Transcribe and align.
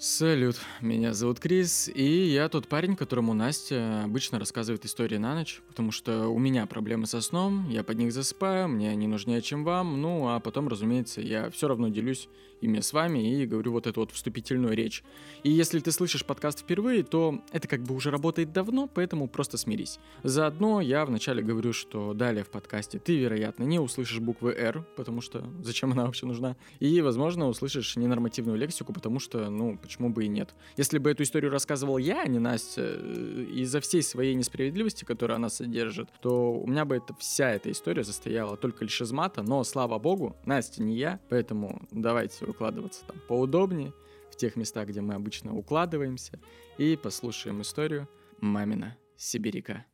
Салют, 0.00 0.54
меня 0.80 1.12
зовут 1.12 1.40
Крис, 1.40 1.90
и 1.92 2.26
я 2.28 2.48
тот 2.48 2.68
парень, 2.68 2.94
которому 2.94 3.34
Настя 3.34 4.04
обычно 4.04 4.38
рассказывает 4.38 4.84
истории 4.84 5.16
на 5.16 5.34
ночь, 5.34 5.60
потому 5.66 5.90
что 5.90 6.28
у 6.28 6.38
меня 6.38 6.66
проблемы 6.66 7.06
со 7.06 7.20
сном, 7.20 7.68
я 7.68 7.82
под 7.82 7.98
них 7.98 8.12
засыпаю, 8.12 8.68
мне 8.68 8.90
они 8.90 9.08
нужнее, 9.08 9.42
чем 9.42 9.64
вам, 9.64 10.00
ну 10.00 10.28
а 10.28 10.38
потом, 10.38 10.68
разумеется, 10.68 11.20
я 11.20 11.50
все 11.50 11.66
равно 11.66 11.88
делюсь 11.88 12.28
ими 12.60 12.80
с 12.80 12.92
вами 12.92 13.40
и 13.40 13.46
говорю 13.46 13.72
вот 13.72 13.86
эту 13.86 14.00
вот 14.00 14.12
вступительную 14.12 14.74
речь. 14.74 15.02
И 15.42 15.50
если 15.50 15.78
ты 15.80 15.92
слышишь 15.92 16.24
подкаст 16.24 16.60
впервые, 16.60 17.02
то 17.02 17.42
это 17.52 17.68
как 17.68 17.82
бы 17.82 17.94
уже 17.94 18.10
работает 18.10 18.52
давно, 18.52 18.88
поэтому 18.88 19.28
просто 19.28 19.56
смирись. 19.56 19.98
Заодно 20.22 20.80
я 20.80 21.04
вначале 21.04 21.42
говорю, 21.42 21.72
что 21.72 22.14
далее 22.14 22.44
в 22.44 22.50
подкасте 22.50 22.98
ты, 22.98 23.16
вероятно, 23.16 23.64
не 23.64 23.78
услышишь 23.78 24.20
буквы 24.20 24.52
«Р», 24.52 24.84
потому 24.96 25.20
что 25.20 25.44
зачем 25.62 25.92
она 25.92 26.06
вообще 26.06 26.26
нужна, 26.26 26.56
и, 26.80 27.00
возможно, 27.00 27.48
услышишь 27.48 27.96
ненормативную 27.96 28.58
лексику, 28.58 28.92
потому 28.92 29.20
что, 29.20 29.50
ну, 29.50 29.78
почему 29.88 30.10
бы 30.10 30.26
и 30.26 30.28
нет. 30.28 30.54
Если 30.76 30.98
бы 30.98 31.10
эту 31.10 31.22
историю 31.22 31.50
рассказывал 31.50 31.96
я, 31.96 32.22
а 32.22 32.28
не 32.28 32.38
Настя, 32.38 32.82
э, 32.84 33.46
из-за 33.54 33.80
всей 33.80 34.02
своей 34.02 34.34
несправедливости, 34.34 35.04
которую 35.04 35.36
она 35.36 35.48
содержит, 35.48 36.10
то 36.20 36.52
у 36.52 36.66
меня 36.66 36.84
бы 36.84 36.96
это, 36.96 37.14
вся 37.14 37.50
эта 37.50 37.70
история 37.70 38.04
состояла 38.04 38.58
только 38.58 38.84
лишь 38.84 39.00
из 39.00 39.12
мата, 39.12 39.42
но, 39.42 39.64
слава 39.64 39.98
богу, 39.98 40.36
Настя 40.44 40.82
не 40.82 40.94
я, 40.94 41.20
поэтому 41.30 41.80
давайте 41.90 42.44
укладываться 42.44 43.06
там 43.06 43.16
поудобнее, 43.28 43.94
в 44.30 44.36
тех 44.36 44.56
местах, 44.56 44.88
где 44.88 45.00
мы 45.00 45.14
обычно 45.14 45.56
укладываемся, 45.56 46.38
и 46.76 46.96
послушаем 46.96 47.62
историю 47.62 48.08
«Мамина 48.40 48.96
сибиряка». 49.16 49.86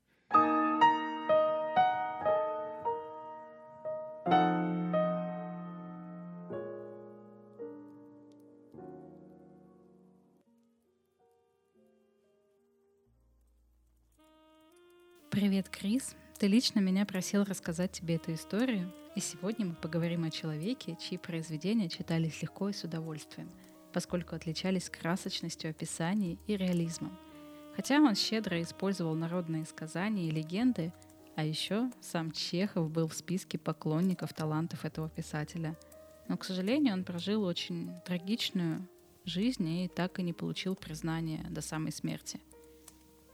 Привет, 15.45 15.69
Крис. 15.69 16.17
Ты 16.39 16.47
лично 16.47 16.81
меня 16.81 17.05
просил 17.05 17.45
рассказать 17.45 17.93
тебе 17.93 18.15
эту 18.15 18.33
историю, 18.33 18.91
и 19.15 19.21
сегодня 19.21 19.67
мы 19.67 19.75
поговорим 19.75 20.25
о 20.25 20.31
человеке, 20.31 20.97
чьи 20.99 21.19
произведения 21.19 21.91
читались 21.91 22.41
легко 22.41 22.71
и 22.71 22.73
с 22.73 22.83
удовольствием, 22.83 23.51
поскольку 23.93 24.35
отличались 24.35 24.89
красочностью 24.89 25.69
описаний 25.69 26.39
и 26.47 26.57
реализмом. 26.57 27.15
Хотя 27.77 28.01
он 28.01 28.15
щедро 28.15 28.63
использовал 28.63 29.15
народные 29.17 29.67
сказания 29.67 30.29
и 30.29 30.31
легенды, 30.31 30.95
а 31.37 31.45
еще 31.45 31.91
сам 32.01 32.33
Чехов 32.33 32.91
был 32.91 33.07
в 33.07 33.15
списке 33.15 33.59
поклонников 33.59 34.33
талантов 34.33 34.87
этого 34.87 35.11
писателя. 35.11 35.77
Но, 36.27 36.39
к 36.39 36.45
сожалению, 36.45 36.95
он 36.95 37.05
прожил 37.05 37.45
очень 37.45 37.91
трагичную 38.07 38.89
жизнь 39.27 39.69
и 39.69 39.89
так 39.89 40.19
и 40.19 40.23
не 40.23 40.33
получил 40.33 40.75
признания 40.75 41.45
до 41.51 41.61
самой 41.61 41.93
смерти. 41.93 42.41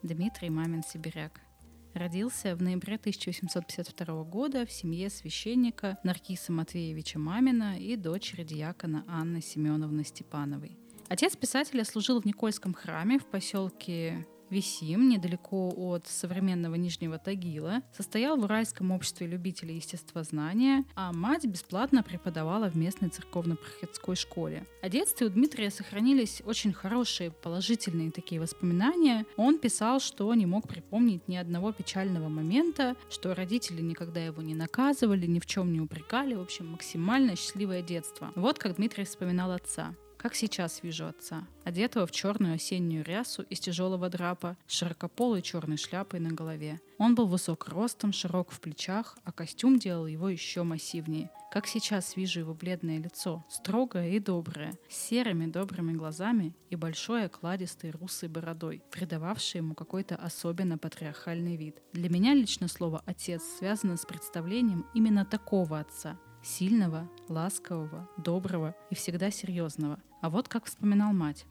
Дмитрий 0.02 0.50
Мамин 0.50 0.82
Сибиряк– 0.82 1.40
Родился 1.94 2.54
в 2.54 2.62
ноябре 2.62 2.96
1852 2.96 4.24
года 4.24 4.64
в 4.64 4.70
семье 4.70 5.10
священника 5.10 5.98
Наркиса 6.04 6.52
Матвеевича 6.52 7.18
Мамина 7.18 7.78
и 7.78 7.96
дочери 7.96 8.44
диакона 8.44 9.04
Анны 9.08 9.40
Семеновны 9.40 10.04
Степановой. 10.04 10.78
Отец 11.08 11.36
писателя 11.36 11.84
служил 11.84 12.20
в 12.20 12.24
Никольском 12.24 12.74
храме 12.74 13.18
в 13.18 13.26
поселке 13.26 14.24
Висим, 14.50 15.08
недалеко 15.08 15.72
от 15.76 16.06
современного 16.08 16.74
Нижнего 16.74 17.18
Тагила, 17.18 17.82
состоял 17.96 18.36
в 18.36 18.44
Уральском 18.44 18.90
обществе 18.90 19.28
любителей 19.28 19.76
естествознания, 19.76 20.84
а 20.96 21.12
мать 21.12 21.46
бесплатно 21.46 22.02
преподавала 22.02 22.68
в 22.68 22.76
местной 22.76 23.10
церковно-приходской 23.10 24.16
школе. 24.16 24.66
О 24.82 24.88
детстве 24.88 25.28
у 25.28 25.30
Дмитрия 25.30 25.70
сохранились 25.70 26.42
очень 26.44 26.72
хорошие, 26.72 27.30
положительные 27.30 28.10
такие 28.10 28.40
воспоминания. 28.40 29.24
Он 29.36 29.58
писал, 29.58 30.00
что 30.00 30.34
не 30.34 30.46
мог 30.46 30.66
припомнить 30.66 31.28
ни 31.28 31.36
одного 31.36 31.72
печального 31.72 32.28
момента, 32.28 32.96
что 33.08 33.34
родители 33.34 33.80
никогда 33.80 34.24
его 34.24 34.42
не 34.42 34.54
наказывали, 34.54 35.26
ни 35.26 35.38
в 35.38 35.46
чем 35.46 35.72
не 35.72 35.80
упрекали. 35.80 36.34
В 36.34 36.40
общем, 36.40 36.66
максимально 36.66 37.36
счастливое 37.36 37.82
детство. 37.82 38.32
Вот 38.34 38.58
как 38.58 38.76
Дмитрий 38.76 39.04
вспоминал 39.04 39.52
отца. 39.52 39.94
Как 40.20 40.34
сейчас 40.34 40.82
вижу 40.82 41.06
отца, 41.06 41.46
одетого 41.64 42.06
в 42.06 42.10
черную 42.10 42.56
осеннюю 42.56 43.02
рясу 43.02 43.40
из 43.40 43.58
тяжелого 43.58 44.10
драпа, 44.10 44.58
с 44.66 44.74
широкополой 44.74 45.40
черной 45.40 45.78
шляпой 45.78 46.20
на 46.20 46.30
голове. 46.30 46.78
Он 46.98 47.14
был 47.14 47.26
высок 47.26 47.68
ростом, 47.68 48.12
широк 48.12 48.50
в 48.50 48.60
плечах, 48.60 49.16
а 49.24 49.32
костюм 49.32 49.78
делал 49.78 50.06
его 50.06 50.28
еще 50.28 50.62
массивнее. 50.62 51.30
Как 51.50 51.66
сейчас 51.66 52.16
вижу 52.16 52.40
его 52.40 52.52
бледное 52.52 52.98
лицо, 52.98 53.46
строгое 53.48 54.10
и 54.10 54.18
доброе, 54.18 54.74
с 54.90 54.96
серыми 55.08 55.46
добрыми 55.46 55.94
глазами 55.94 56.54
и 56.68 56.76
большой 56.76 57.24
окладистой 57.24 57.90
русой 57.90 58.28
бородой, 58.28 58.82
придававшей 58.90 59.60
ему 59.60 59.74
какой-то 59.74 60.16
особенно 60.16 60.76
патриархальный 60.76 61.56
вид. 61.56 61.80
Для 61.94 62.10
меня 62.10 62.34
лично 62.34 62.68
слово 62.68 63.02
«отец» 63.06 63.42
связано 63.58 63.96
с 63.96 64.04
представлением 64.04 64.84
именно 64.92 65.24
такого 65.24 65.80
отца– 65.80 66.18
сильного, 66.42 67.08
ласкового, 67.28 68.08
доброго 68.16 68.74
и 68.90 68.94
всегда 68.94 69.30
серьезного. 69.30 69.98
А 70.20 70.30
вот 70.30 70.48
как 70.48 70.66
вспоминал 70.66 71.12
мать. 71.12 71.46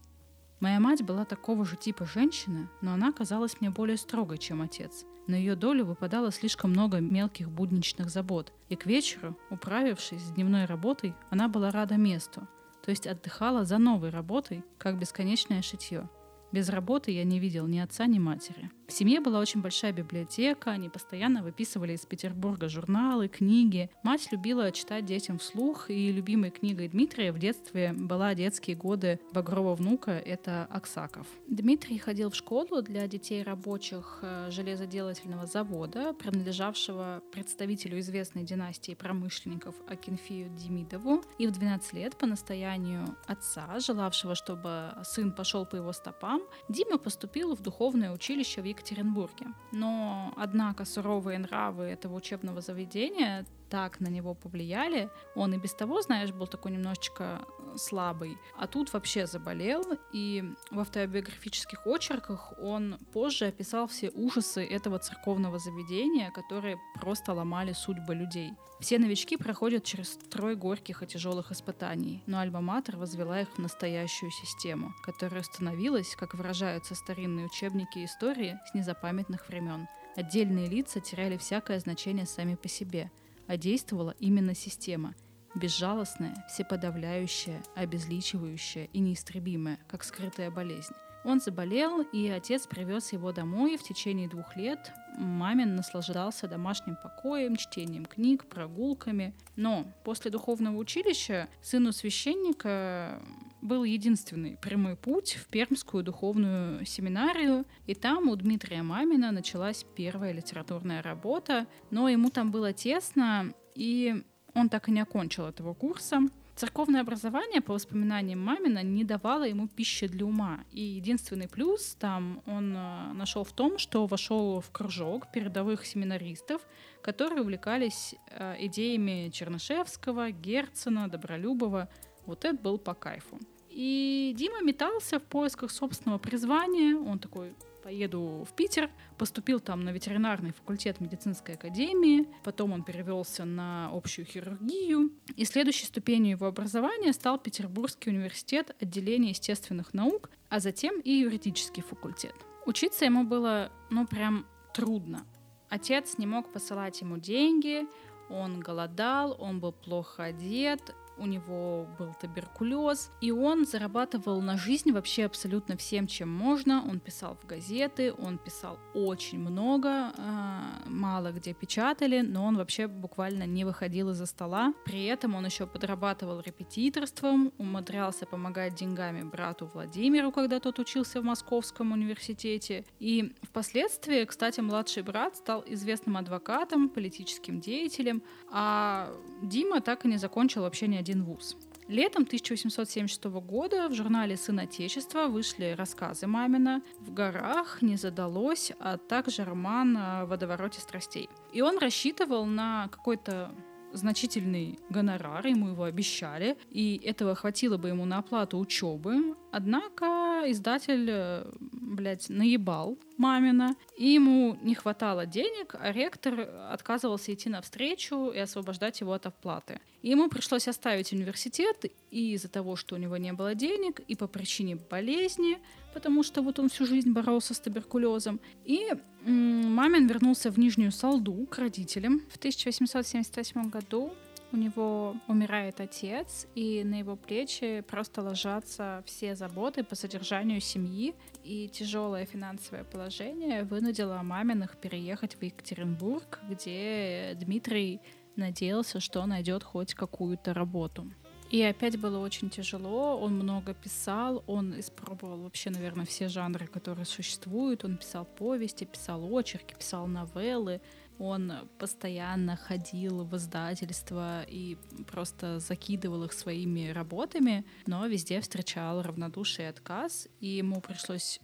Моя 0.60 0.80
мать 0.80 1.04
была 1.04 1.24
такого 1.26 1.64
же 1.64 1.78
типа 1.78 2.06
женщины, 2.06 2.68
но 2.82 2.94
она 2.94 3.14
казалась 3.14 3.62
мне 3.62 3.70
более 3.70 3.98
строгой, 3.98 4.38
чем 4.38 4.62
отец. 4.62 5.06
На 5.28 5.36
ее 5.36 5.56
долю 5.56 5.86
выпадало 5.86 6.32
слишком 6.32 6.72
много 6.72 7.00
мелких 7.00 7.50
будничных 7.50 8.10
забот, 8.10 8.52
и 8.68 8.76
к 8.76 8.86
вечеру, 8.86 9.38
управившись 9.52 10.22
с 10.22 10.32
дневной 10.32 10.66
работой, 10.66 11.14
она 11.30 11.48
была 11.48 11.72
рада 11.72 11.96
месту, 11.96 12.48
то 12.84 12.90
есть 12.90 13.08
отдыхала 13.08 13.64
за 13.64 13.78
новой 13.78 14.10
работой, 14.10 14.66
как 14.78 15.00
бесконечное 15.00 15.62
шитье. 15.62 16.10
Без 16.52 16.70
работы 16.70 17.12
я 17.12 17.24
не 17.24 17.40
видел 17.40 17.68
ни 17.68 17.78
отца, 17.78 18.08
ни 18.08 18.18
матери. 18.18 18.72
В 18.90 18.92
семье 18.92 19.20
была 19.20 19.38
очень 19.38 19.62
большая 19.62 19.94
библиотека, 19.94 20.72
они 20.72 20.90
постоянно 20.90 21.44
выписывали 21.44 21.94
из 21.94 22.08
Петербурга 22.08 22.68
журналы, 22.70 23.28
книги. 23.28 23.92
Мать 24.02 24.30
любила 24.32 24.72
читать 24.72 25.06
детям 25.06 25.38
вслух, 25.38 25.92
и 25.92 26.12
любимой 26.12 26.50
книгой 26.50 26.88
Дмитрия 26.88 27.32
в 27.32 27.38
детстве 27.38 27.94
была 27.94 28.34
«Детские 28.34 28.76
годы 28.76 29.20
Багрова 29.32 29.76
внука»— 29.76 30.12
это 30.26 30.68
Аксаков. 30.72 31.28
Дмитрий 31.48 32.00
ходил 32.00 32.32
в 32.32 32.36
школу 32.36 32.82
для 32.82 33.06
детей 33.06 33.44
рабочих 33.44 34.20
э, 34.24 34.50
железоделательного 34.50 35.46
завода, 35.46 36.14
принадлежавшего 36.14 37.22
представителю 37.32 38.00
известной 38.00 38.44
династии 38.44 38.96
промышленников 38.96 39.76
Акинфию 39.88 40.50
Демидову, 40.50 41.24
и 41.38 41.46
в 41.46 41.52
12 41.52 41.94
лет 41.94 42.18
по 42.18 42.26
настоянию 42.26 43.16
отца, 43.28 43.80
желавшего, 43.80 44.34
чтобы 44.34 44.94
сын 45.04 45.32
пошел 45.32 45.68
по 45.68 45.76
его 45.76 45.94
стопам, 45.94 46.42
Дима 46.70 46.98
поступил 46.98 47.56
в 47.56 47.62
духовное 47.62 48.12
училище 48.12 48.64
в 48.64 48.66
Екатеринбурге 48.66 48.79
Екатеринбурге. 48.80 49.48
Но, 49.72 50.34
однако, 50.38 50.86
суровые 50.86 51.38
нравы 51.40 51.84
этого 51.84 52.16
учебного 52.16 52.62
заведения 52.62 53.46
так 53.70 54.00
на 54.00 54.08
него 54.08 54.34
повлияли. 54.34 55.10
Он 55.36 55.54
и 55.54 55.58
без 55.58 55.74
того, 55.74 56.02
знаешь, 56.02 56.32
был 56.32 56.48
такой 56.48 56.72
немножечко 56.72 57.42
слабый, 57.76 58.38
а 58.58 58.68
тут 58.68 58.92
вообще 58.94 59.28
заболел, 59.28 59.84
и 60.12 60.44
в 60.72 60.80
автобиографических 60.80 61.86
очерках 61.86 62.54
он 62.60 62.98
позже 63.14 63.46
описал 63.46 63.88
все 63.88 64.10
ужасы 64.10 64.66
этого 64.66 65.00
церковного 65.00 65.60
заведения, 65.60 66.32
которые 66.32 66.78
просто 67.00 67.34
ломали 67.34 67.74
судьбы 67.74 68.16
людей. 68.16 68.54
Все 68.80 68.98
новички 68.98 69.36
проходят 69.36 69.84
через 69.84 70.18
трой 70.32 70.56
горьких 70.56 71.04
и 71.04 71.08
тяжелых 71.08 71.52
испытаний, 71.52 72.24
но 72.28 72.40
Альма-Матер 72.40 72.96
возвела 72.96 73.42
их 73.42 73.50
в 73.50 73.60
настоящую 73.60 74.32
систему, 74.32 74.94
которая 75.04 75.44
становилась, 75.44 76.16
как 76.16 76.34
выражаются 76.34 76.96
старинные 76.96 77.48
учебники 77.48 78.06
истории, 78.06 78.58
с 78.72 78.74
незапамятных 78.74 79.50
времен. 79.50 79.88
Отдельные 80.16 80.68
лица 80.68 81.02
теряли 81.02 81.38
всякое 81.38 81.80
значение 81.80 82.26
сами 82.26 82.56
по 82.56 82.70
себе, 82.70 83.12
а 83.50 83.58
действовала 83.58 84.16
именно 84.20 84.54
система– 84.54 85.16
безжалостная, 85.56 86.46
всеподавляющая, 86.48 87.64
обезличивающая 87.76 88.86
и 88.94 89.00
неистребимая, 89.00 89.80
как 89.88 90.04
скрытая 90.04 90.52
болезнь. 90.52 90.94
Он 91.26 91.42
заболел, 91.42 92.02
и 92.02 92.30
отец 92.30 92.66
привез 92.66 93.12
его 93.12 93.34
домой. 93.34 93.76
В 93.76 93.84
течение 93.84 94.30
двух 94.30 94.56
лет 94.56 94.94
мамин 95.18 95.76
наслаждался 95.76 96.48
домашним 96.48 96.96
покоем, 96.96 97.58
чтением 97.58 98.06
книг, 98.06 98.46
прогулками. 98.46 99.36
Но 99.58 99.86
после 100.06 100.32
духовного 100.32 100.78
училища 100.78 101.50
сыну 101.62 101.92
священника 101.92 103.22
был 103.62 103.84
единственный 103.84 104.58
прямой 104.58 104.96
путь 104.96 105.34
в 105.34 105.48
Пермскую 105.48 106.04
духовную 106.04 106.86
семинарию, 106.86 107.66
и 107.88 107.96
там 107.96 108.30
у 108.30 108.36
Дмитрия 108.36 108.84
Мамина 108.84 109.32
началась 109.32 109.86
первая 109.96 110.32
литературная 110.32 111.02
работа, 111.02 111.68
но 111.92 112.10
ему 112.10 112.30
там 112.30 112.52
было 112.52 112.74
тесно, 112.74 113.54
и 113.76 114.24
он 114.54 114.70
так 114.70 114.90
и 114.90 114.92
не 114.92 115.02
окончил 115.02 115.46
этого 115.46 115.74
курса. 115.74 116.22
Церковное 116.60 117.00
образование, 117.00 117.62
по 117.62 117.72
воспоминаниям 117.72 118.42
Мамина, 118.42 118.84
не 118.84 119.06
давало 119.06 119.48
ему 119.48 119.70
пищи 119.70 120.08
для 120.08 120.26
ума. 120.26 120.66
И 120.74 120.82
единственный 120.82 121.48
плюс 121.48 121.96
там 121.98 122.44
он 122.46 122.76
э, 122.76 123.14
нашел 123.14 123.46
в 123.46 123.54
том, 123.54 123.78
что 123.78 124.06
вошел 124.08 124.60
в 124.60 124.70
кружок 124.72 125.32
передовых 125.32 125.86
семинаристов, 125.86 126.62
которые 127.02 127.44
увлекались 127.44 128.14
э, 128.30 128.56
идеями 128.66 129.30
Чернышевского, 129.30 130.32
Герцена, 130.32 131.08
Добролюбова. 131.08 131.88
Вот 132.30 132.46
это 132.46 132.56
был 132.56 132.78
по 132.78 132.94
кайфу. 132.94 133.40
И 133.72 134.36
Дима 134.38 134.62
метался 134.62 135.20
в 135.20 135.24
поисках 135.24 135.72
собственного 135.72 136.20
призвания. 136.20 136.96
Он 136.96 137.18
такой, 137.18 137.56
поеду 137.84 138.46
в 138.48 138.54
Питер, 138.56 138.92
поступил 139.18 139.60
там 139.60 139.84
на 139.84 139.90
ветеринарный 139.90 140.52
факультет 140.52 141.02
медицинской 141.02 141.56
академии, 141.56 142.28
потом 142.44 142.74
он 142.74 142.84
перевелся 142.84 143.46
на 143.46 143.90
общую 143.92 144.26
хирургию, 144.26 145.12
и 145.36 145.44
следующей 145.44 145.88
ступенью 145.88 146.32
его 146.32 146.46
образования 146.46 147.14
стал 147.14 147.40
Петербургский 147.40 148.12
университет 148.12 148.76
отделения 148.80 149.30
естественных 149.30 149.96
наук, 149.96 150.30
а 150.50 150.60
затем 150.60 151.00
и 151.00 151.12
юридический 151.12 151.82
факультет. 151.82 152.36
Учиться 152.68 153.06
ему 153.06 153.24
было, 153.24 153.72
ну, 153.90 154.06
прям 154.06 154.46
трудно. 154.72 155.26
Отец 155.70 156.20
не 156.20 156.28
мог 156.28 156.52
посылать 156.52 157.02
ему 157.02 157.18
деньги, 157.18 157.88
он 158.30 158.60
голодал, 158.60 159.36
он 159.40 159.60
был 159.60 159.72
плохо 159.72 160.26
одет, 160.26 160.94
у 161.20 161.26
него 161.26 161.88
был 161.98 162.14
туберкулез, 162.20 163.12
и 163.22 163.32
он 163.32 163.66
зарабатывал 163.66 164.42
на 164.42 164.58
жизнь 164.58 164.92
вообще 164.92 165.26
абсолютно 165.26 165.76
всем, 165.78 166.08
чем 166.08 166.30
можно. 166.30 166.84
Он 166.88 167.00
писал 167.00 167.38
в 167.42 167.46
газеты, 167.46 168.14
он 168.14 168.38
писал 168.38 168.80
очень 168.94 169.40
много, 169.40 170.14
а, 170.18 170.84
мало 170.86 171.32
где 171.32 171.54
печатали, 171.54 172.22
но 172.22 172.46
он 172.46 172.58
вообще 172.58 172.88
буквально 172.88 173.44
не 173.44 173.66
выходил 173.66 174.12
из-за 174.12 174.26
стола. 174.26 174.74
При 174.86 175.06
этом 175.06 175.36
он 175.36 175.46
еще 175.46 175.68
подрабатывал 175.68 176.40
репетиторством, 176.40 177.52
умудрялся 177.58 178.26
помогать 178.26 178.76
деньгами 178.76 179.24
брату 179.24 179.70
Владимиру, 179.74 180.32
когда 180.32 180.60
тот 180.60 180.80
учился 180.80 181.22
в 181.22 181.24
Московском 181.24 181.92
университете. 181.92 182.86
И 183.00 183.34
впоследствии, 183.44 184.26
кстати, 184.26 184.62
младший 184.62 185.04
брат 185.04 185.36
стал 185.36 185.64
известным 185.68 186.18
адвокатом, 186.18 186.90
политическим 186.90 187.60
деятелем, 187.60 188.24
а 188.52 189.14
Дима 189.42 189.82
так 189.82 190.06
и 190.06 190.08
не 190.08 190.18
закончил 190.18 190.62
вообще 190.62 190.88
ни 190.88 190.98
один 190.98 191.09
один 191.10 191.24
вуз. 191.24 191.58
Летом 191.88 192.24
1876 192.24 193.24
года 193.42 193.88
в 193.90 193.96
журнале 193.96 194.38
«Сын 194.38 194.60
Отечества» 194.60 195.28
вышли 195.28 195.74
рассказы 195.76 196.28
Мамина 196.28 196.84
«В 197.00 197.12
горах», 197.12 197.82
«Не 197.82 197.96
задалось», 197.96 198.72
а 198.80 198.98
также 198.98 199.44
роман 199.44 199.98
о 199.98 200.26
водовороте 200.26 200.82
страстей. 200.82 201.30
И 201.52 201.62
он 201.62 201.80
рассчитывал 201.80 202.46
на 202.46 202.90
какой-то 202.90 203.52
значительный 203.92 204.78
гонорар, 204.92 205.48
ему 205.48 205.70
его 205.70 205.84
обещали, 205.86 206.58
и 206.70 207.02
этого 207.04 207.34
хватило 207.34 207.78
бы 207.78 207.88
ему 207.88 208.06
на 208.06 208.20
оплату 208.20 208.60
учебы. 208.60 209.36
Однако 209.52 210.44
издатель, 210.46 211.10
э, 211.10 211.52
блядь, 211.90 212.30
наебал 212.30 212.98
мамина, 213.18 213.76
и 213.98 214.08
ему 214.10 214.58
не 214.62 214.76
хватало 214.76 215.26
денег, 215.26 215.76
а 215.80 215.92
ректор 215.92 216.50
отказывался 216.72 217.34
идти 217.34 217.50
навстречу 217.50 218.30
и 218.30 218.38
освобождать 218.38 219.02
его 219.02 219.14
от 219.14 219.26
оплаты. 219.26 219.82
Ему 220.02 220.30
пришлось 220.30 220.68
оставить 220.68 221.12
университет 221.12 221.86
и 222.12 222.34
из-за 222.34 222.48
того, 222.48 222.78
что 222.78 222.96
у 222.96 222.98
него 222.98 223.18
не 223.18 223.34
было 223.34 223.56
денег, 223.56 224.00
и 224.08 224.16
по 224.16 224.28
причине 224.28 224.78
болезни, 224.90 225.58
потому 225.94 226.24
что 226.24 226.42
вот 226.42 226.60
он 226.60 226.70
всю 226.70 226.86
жизнь 226.86 227.12
боролся 227.12 227.54
с 227.54 227.60
туберкулезом. 227.60 228.40
И 228.64 228.94
мамин 229.26 230.08
вернулся 230.08 230.52
в 230.52 230.58
Нижнюю 230.58 230.92
Салду 230.92 231.46
к 231.48 231.58
родителям 231.58 232.22
в 232.30 232.38
1878 232.38 233.70
году 233.70 234.14
у 234.52 234.58
него 234.58 235.16
умирает 235.28 235.80
отец, 235.80 236.48
и 236.56 236.84
на 236.84 237.00
его 237.00 237.16
плечи 237.16 237.84
просто 237.88 238.22
ложатся 238.22 239.04
все 239.06 239.36
заботы 239.36 239.84
по 239.84 239.96
содержанию 239.96 240.62
семьи, 240.62 241.14
и 241.44 241.70
тяжелое 241.70 242.26
финансовое 242.26 242.84
положение 242.84 243.64
вынудило 243.64 244.22
маминых 244.24 244.78
переехать 244.78 245.36
в 245.36 245.44
Екатеринбург, 245.44 246.40
где 246.50 247.38
Дмитрий 247.40 248.02
надеялся, 248.36 249.00
что 249.00 249.26
найдет 249.26 249.64
хоть 249.64 249.94
какую-то 249.94 250.54
работу. 250.54 251.06
И 251.50 251.64
опять 251.64 252.00
было 252.00 252.20
очень 252.20 252.52
тяжело, 252.52 253.20
он 253.20 253.34
много 253.34 253.74
писал, 253.74 254.44
он 254.46 254.80
испробовал 254.80 255.40
вообще, 255.42 255.72
наверное, 255.72 256.06
все 256.06 256.28
жанры, 256.28 256.68
которые 256.68 257.06
существуют. 257.06 257.84
Он 257.84 257.98
писал 257.98 258.26
повести, 258.26 258.86
писал 258.86 259.24
очерки, 259.36 259.74
писал 259.74 260.06
новеллы, 260.06 260.80
он 261.20 261.52
постоянно 261.78 262.56
ходил 262.56 263.26
в 263.26 263.36
издательство 263.36 264.44
и 264.44 264.78
просто 265.12 265.60
закидывал 265.60 266.24
их 266.24 266.34
своими 266.34 266.90
работами, 266.90 267.66
но 267.86 268.08
везде 268.08 268.40
встречал 268.40 269.02
равнодушие 269.02 269.68
и 269.68 269.70
отказ, 269.70 270.28
и 270.40 270.48
ему 270.48 270.80
пришлось 270.80 271.42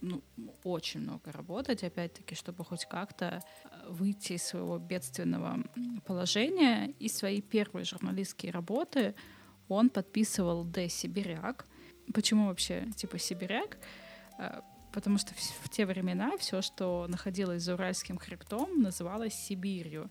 ну, 0.00 0.22
очень 0.64 1.00
много 1.00 1.32
работать, 1.32 1.84
опять-таки, 1.84 2.34
чтобы 2.34 2.64
хоть 2.64 2.86
как-то 2.86 3.42
э, 3.64 3.90
выйти 3.90 4.34
из 4.34 4.44
своего 4.44 4.78
бедственного 4.78 5.58
положения. 6.06 6.94
И 6.98 7.08
свои 7.08 7.42
первые 7.42 7.84
журналистские 7.84 8.52
работы 8.52 9.14
он 9.68 9.90
подписывал 9.90 10.64
Д. 10.64 10.88
Сибиряк. 10.88 11.66
Почему 12.14 12.46
вообще 12.46 12.88
типа 12.96 13.18
Сибиряк? 13.18 13.76
Потому 14.92 15.18
что 15.18 15.34
в, 15.34 15.68
те 15.68 15.86
времена 15.86 16.36
все, 16.38 16.62
что 16.62 17.06
находилось 17.08 17.62
за 17.62 17.74
Уральским 17.74 18.18
хребтом, 18.18 18.82
называлось 18.82 19.34
Сибирью. 19.34 20.10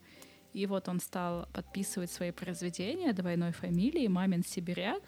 И 0.53 0.65
вот 0.65 0.87
он 0.87 0.99
стал 0.99 1.47
подписывать 1.53 2.11
свои 2.11 2.31
произведения 2.31 3.13
двойной 3.13 3.51
фамилии 3.51 4.07
«Мамин 4.07 4.43
сибиряк». 4.43 5.03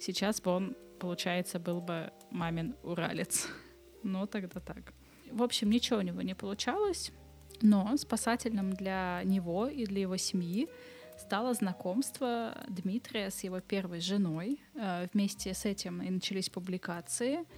Сейчас 0.00 0.40
бы 0.40 0.52
он, 0.52 0.76
получается, 0.98 1.58
был 1.58 1.80
бы 1.80 2.12
«Мамин 2.30 2.76
уралец». 2.82 3.48
Ну, 4.02 4.26
тогда 4.26 4.60
так. 4.60 4.94
В 5.30 5.42
общем, 5.42 5.68
ничего 5.68 5.98
у 5.98 6.02
него 6.02 6.22
не 6.22 6.34
получалось, 6.34 7.12
но 7.60 7.98
спасательным 7.98 8.72
для 8.72 9.20
него 9.24 9.66
и 9.66 9.84
для 9.84 10.00
его 10.00 10.16
семьи 10.16 10.70
стало 11.18 11.52
знакомство 11.52 12.56
Дмитрия 12.66 13.28
с 13.28 13.44
его 13.44 13.60
первой 13.60 14.00
женой. 14.00 14.58
Э, 14.74 15.06
вместе 15.12 15.52
с 15.52 15.66
этим 15.66 16.00
и 16.00 16.08
начались 16.08 16.48
публикации— 16.48 17.44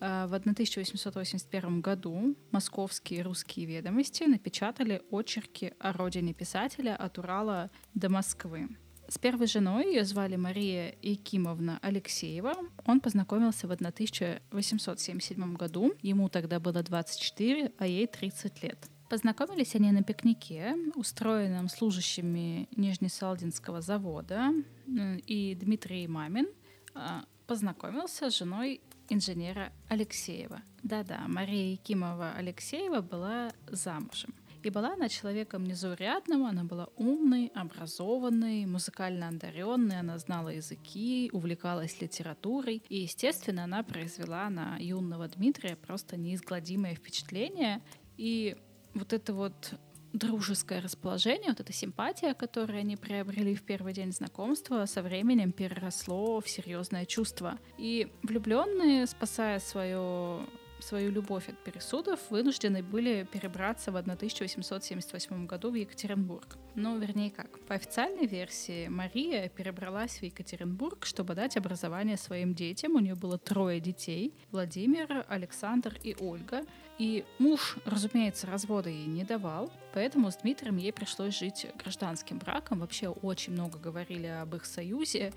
в 0.00 0.34
1881 0.34 1.80
году 1.80 2.36
московские 2.50 3.22
русские 3.22 3.66
ведомости 3.66 4.24
напечатали 4.24 5.02
очерки 5.10 5.72
о 5.78 5.92
родине 5.92 6.34
писателя 6.34 6.96
от 6.96 7.18
Урала 7.18 7.70
до 7.94 8.08
Москвы. 8.08 8.68
С 9.08 9.18
первой 9.18 9.46
женой, 9.46 9.86
ее 9.86 10.04
звали 10.04 10.36
Мария 10.36 10.94
Якимовна 11.02 11.78
Алексеева, 11.82 12.54
он 12.86 13.00
познакомился 13.00 13.68
в 13.68 13.70
1877 13.70 15.54
году. 15.54 15.92
Ему 16.00 16.28
тогда 16.28 16.58
было 16.58 16.82
24, 16.82 17.72
а 17.78 17.86
ей 17.86 18.06
30 18.06 18.62
лет. 18.62 18.78
Познакомились 19.10 19.74
они 19.74 19.92
на 19.92 20.02
пикнике, 20.02 20.74
устроенном 20.94 21.68
служащими 21.68 22.66
Нижнесалдинского 22.74 23.82
завода, 23.82 24.52
и 24.86 25.54
Дмитрий 25.60 26.08
Мамин 26.08 26.48
э, 26.94 27.20
познакомился 27.46 28.30
с 28.30 28.38
женой 28.38 28.80
инженера 29.08 29.72
Алексеева. 29.88 30.62
Да-да, 30.82 31.24
Мария 31.28 31.72
Якимова 31.72 32.32
Алексеева 32.32 33.00
была 33.00 33.52
замужем. 33.68 34.34
И 34.64 34.70
была 34.70 34.94
она 34.94 35.10
человеком 35.10 35.64
незаурядным, 35.64 36.46
она 36.46 36.64
была 36.64 36.88
умной, 36.96 37.52
образованной, 37.54 38.64
музыкально 38.64 39.28
одаренной, 39.28 40.00
она 40.00 40.16
знала 40.16 40.48
языки, 40.48 41.28
увлекалась 41.34 42.00
литературой. 42.00 42.82
И, 42.88 43.00
естественно, 43.00 43.64
она 43.64 43.82
произвела 43.82 44.48
на 44.48 44.78
юного 44.78 45.28
Дмитрия 45.28 45.76
просто 45.76 46.16
неизгладимое 46.16 46.94
впечатление. 46.94 47.82
И 48.16 48.56
вот 48.94 49.12
это 49.12 49.34
вот 49.34 49.74
дружеское 50.14 50.80
расположение, 50.80 51.48
вот 51.48 51.60
эта 51.60 51.72
симпатия, 51.72 52.32
которую 52.34 52.78
они 52.78 52.96
приобрели 52.96 53.54
в 53.54 53.62
первый 53.62 53.92
день 53.92 54.12
знакомства, 54.12 54.86
со 54.86 55.02
временем 55.02 55.52
переросло 55.52 56.40
в 56.40 56.48
серьезное 56.48 57.04
чувство. 57.04 57.58
И 57.76 58.10
влюбленные, 58.22 59.06
спасая 59.06 59.58
свое 59.58 60.40
свою 60.84 61.10
любовь 61.10 61.48
от 61.48 61.58
пересудов, 61.64 62.20
вынуждены 62.30 62.82
были 62.82 63.26
перебраться 63.32 63.90
в 63.90 63.96
1878 63.96 65.46
году 65.46 65.70
в 65.70 65.74
Екатеринбург. 65.74 66.58
Ну, 66.74 66.98
вернее 66.98 67.30
как. 67.30 67.58
По 67.66 67.74
официальной 67.74 68.26
версии, 68.26 68.88
Мария 68.88 69.48
перебралась 69.48 70.18
в 70.18 70.22
Екатеринбург, 70.22 71.06
чтобы 71.06 71.34
дать 71.34 71.56
образование 71.56 72.16
своим 72.16 72.54
детям. 72.54 72.96
У 72.96 73.00
нее 73.00 73.14
было 73.14 73.38
трое 73.38 73.80
детей. 73.80 74.34
Владимир, 74.50 75.24
Александр 75.28 75.98
и 76.02 76.16
Ольга. 76.20 76.62
И 76.98 77.24
муж, 77.38 77.76
разумеется, 77.84 78.46
развода 78.46 78.88
ей 78.88 79.06
не 79.06 79.24
давал, 79.24 79.72
поэтому 79.94 80.30
с 80.30 80.36
Дмитрием 80.36 80.76
ей 80.76 80.92
пришлось 80.92 81.36
жить 81.36 81.66
гражданским 81.76 82.38
браком. 82.38 82.80
Вообще 82.80 83.08
очень 83.08 83.52
много 83.52 83.78
говорили 83.78 84.26
об 84.26 84.54
их 84.54 84.64
союзе, 84.64 85.32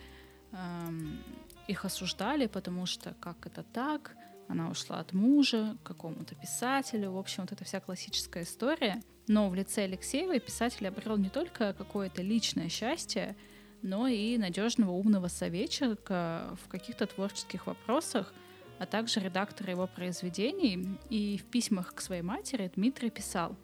эм, 0.51 1.19
их 1.67 1.83
осуждали, 1.83 2.45
потому 2.45 2.85
что 2.85 3.15
как 3.19 3.47
это 3.47 3.63
так, 3.63 4.15
она 4.47 4.69
ушла 4.69 4.99
от 4.99 5.13
мужа 5.13 5.77
к 5.83 5.87
какому-то 5.87 6.35
писателю. 6.35 7.11
В 7.11 7.17
общем, 7.17 7.43
вот 7.43 7.51
эта 7.51 7.63
вся 7.63 7.79
классическая 7.79 8.43
история. 8.43 9.01
Но 9.27 9.49
в 9.49 9.55
лице 9.55 9.83
Алексеевой 9.83 10.39
писатель 10.39 10.87
обрел 10.87 11.17
не 11.17 11.29
только 11.29 11.73
какое-то 11.73 12.21
личное 12.21 12.69
счастье, 12.69 13.35
но 13.81 14.07
и 14.07 14.37
надежного 14.37 14.91
умного 14.91 15.27
советчика 15.27 16.57
в 16.63 16.69
каких-то 16.69 17.07
творческих 17.07 17.67
вопросах– 17.67 18.33
а 18.79 18.85
также 18.85 19.19
редактора 19.19 19.71
его 19.71 19.87
произведений, 19.87 20.97
и 21.09 21.37
в 21.37 21.45
письмах 21.45 21.93
к 21.93 22.01
своей 22.01 22.21
матери 22.21 22.71
Дмитрий 22.75 23.09
писал 23.09 23.55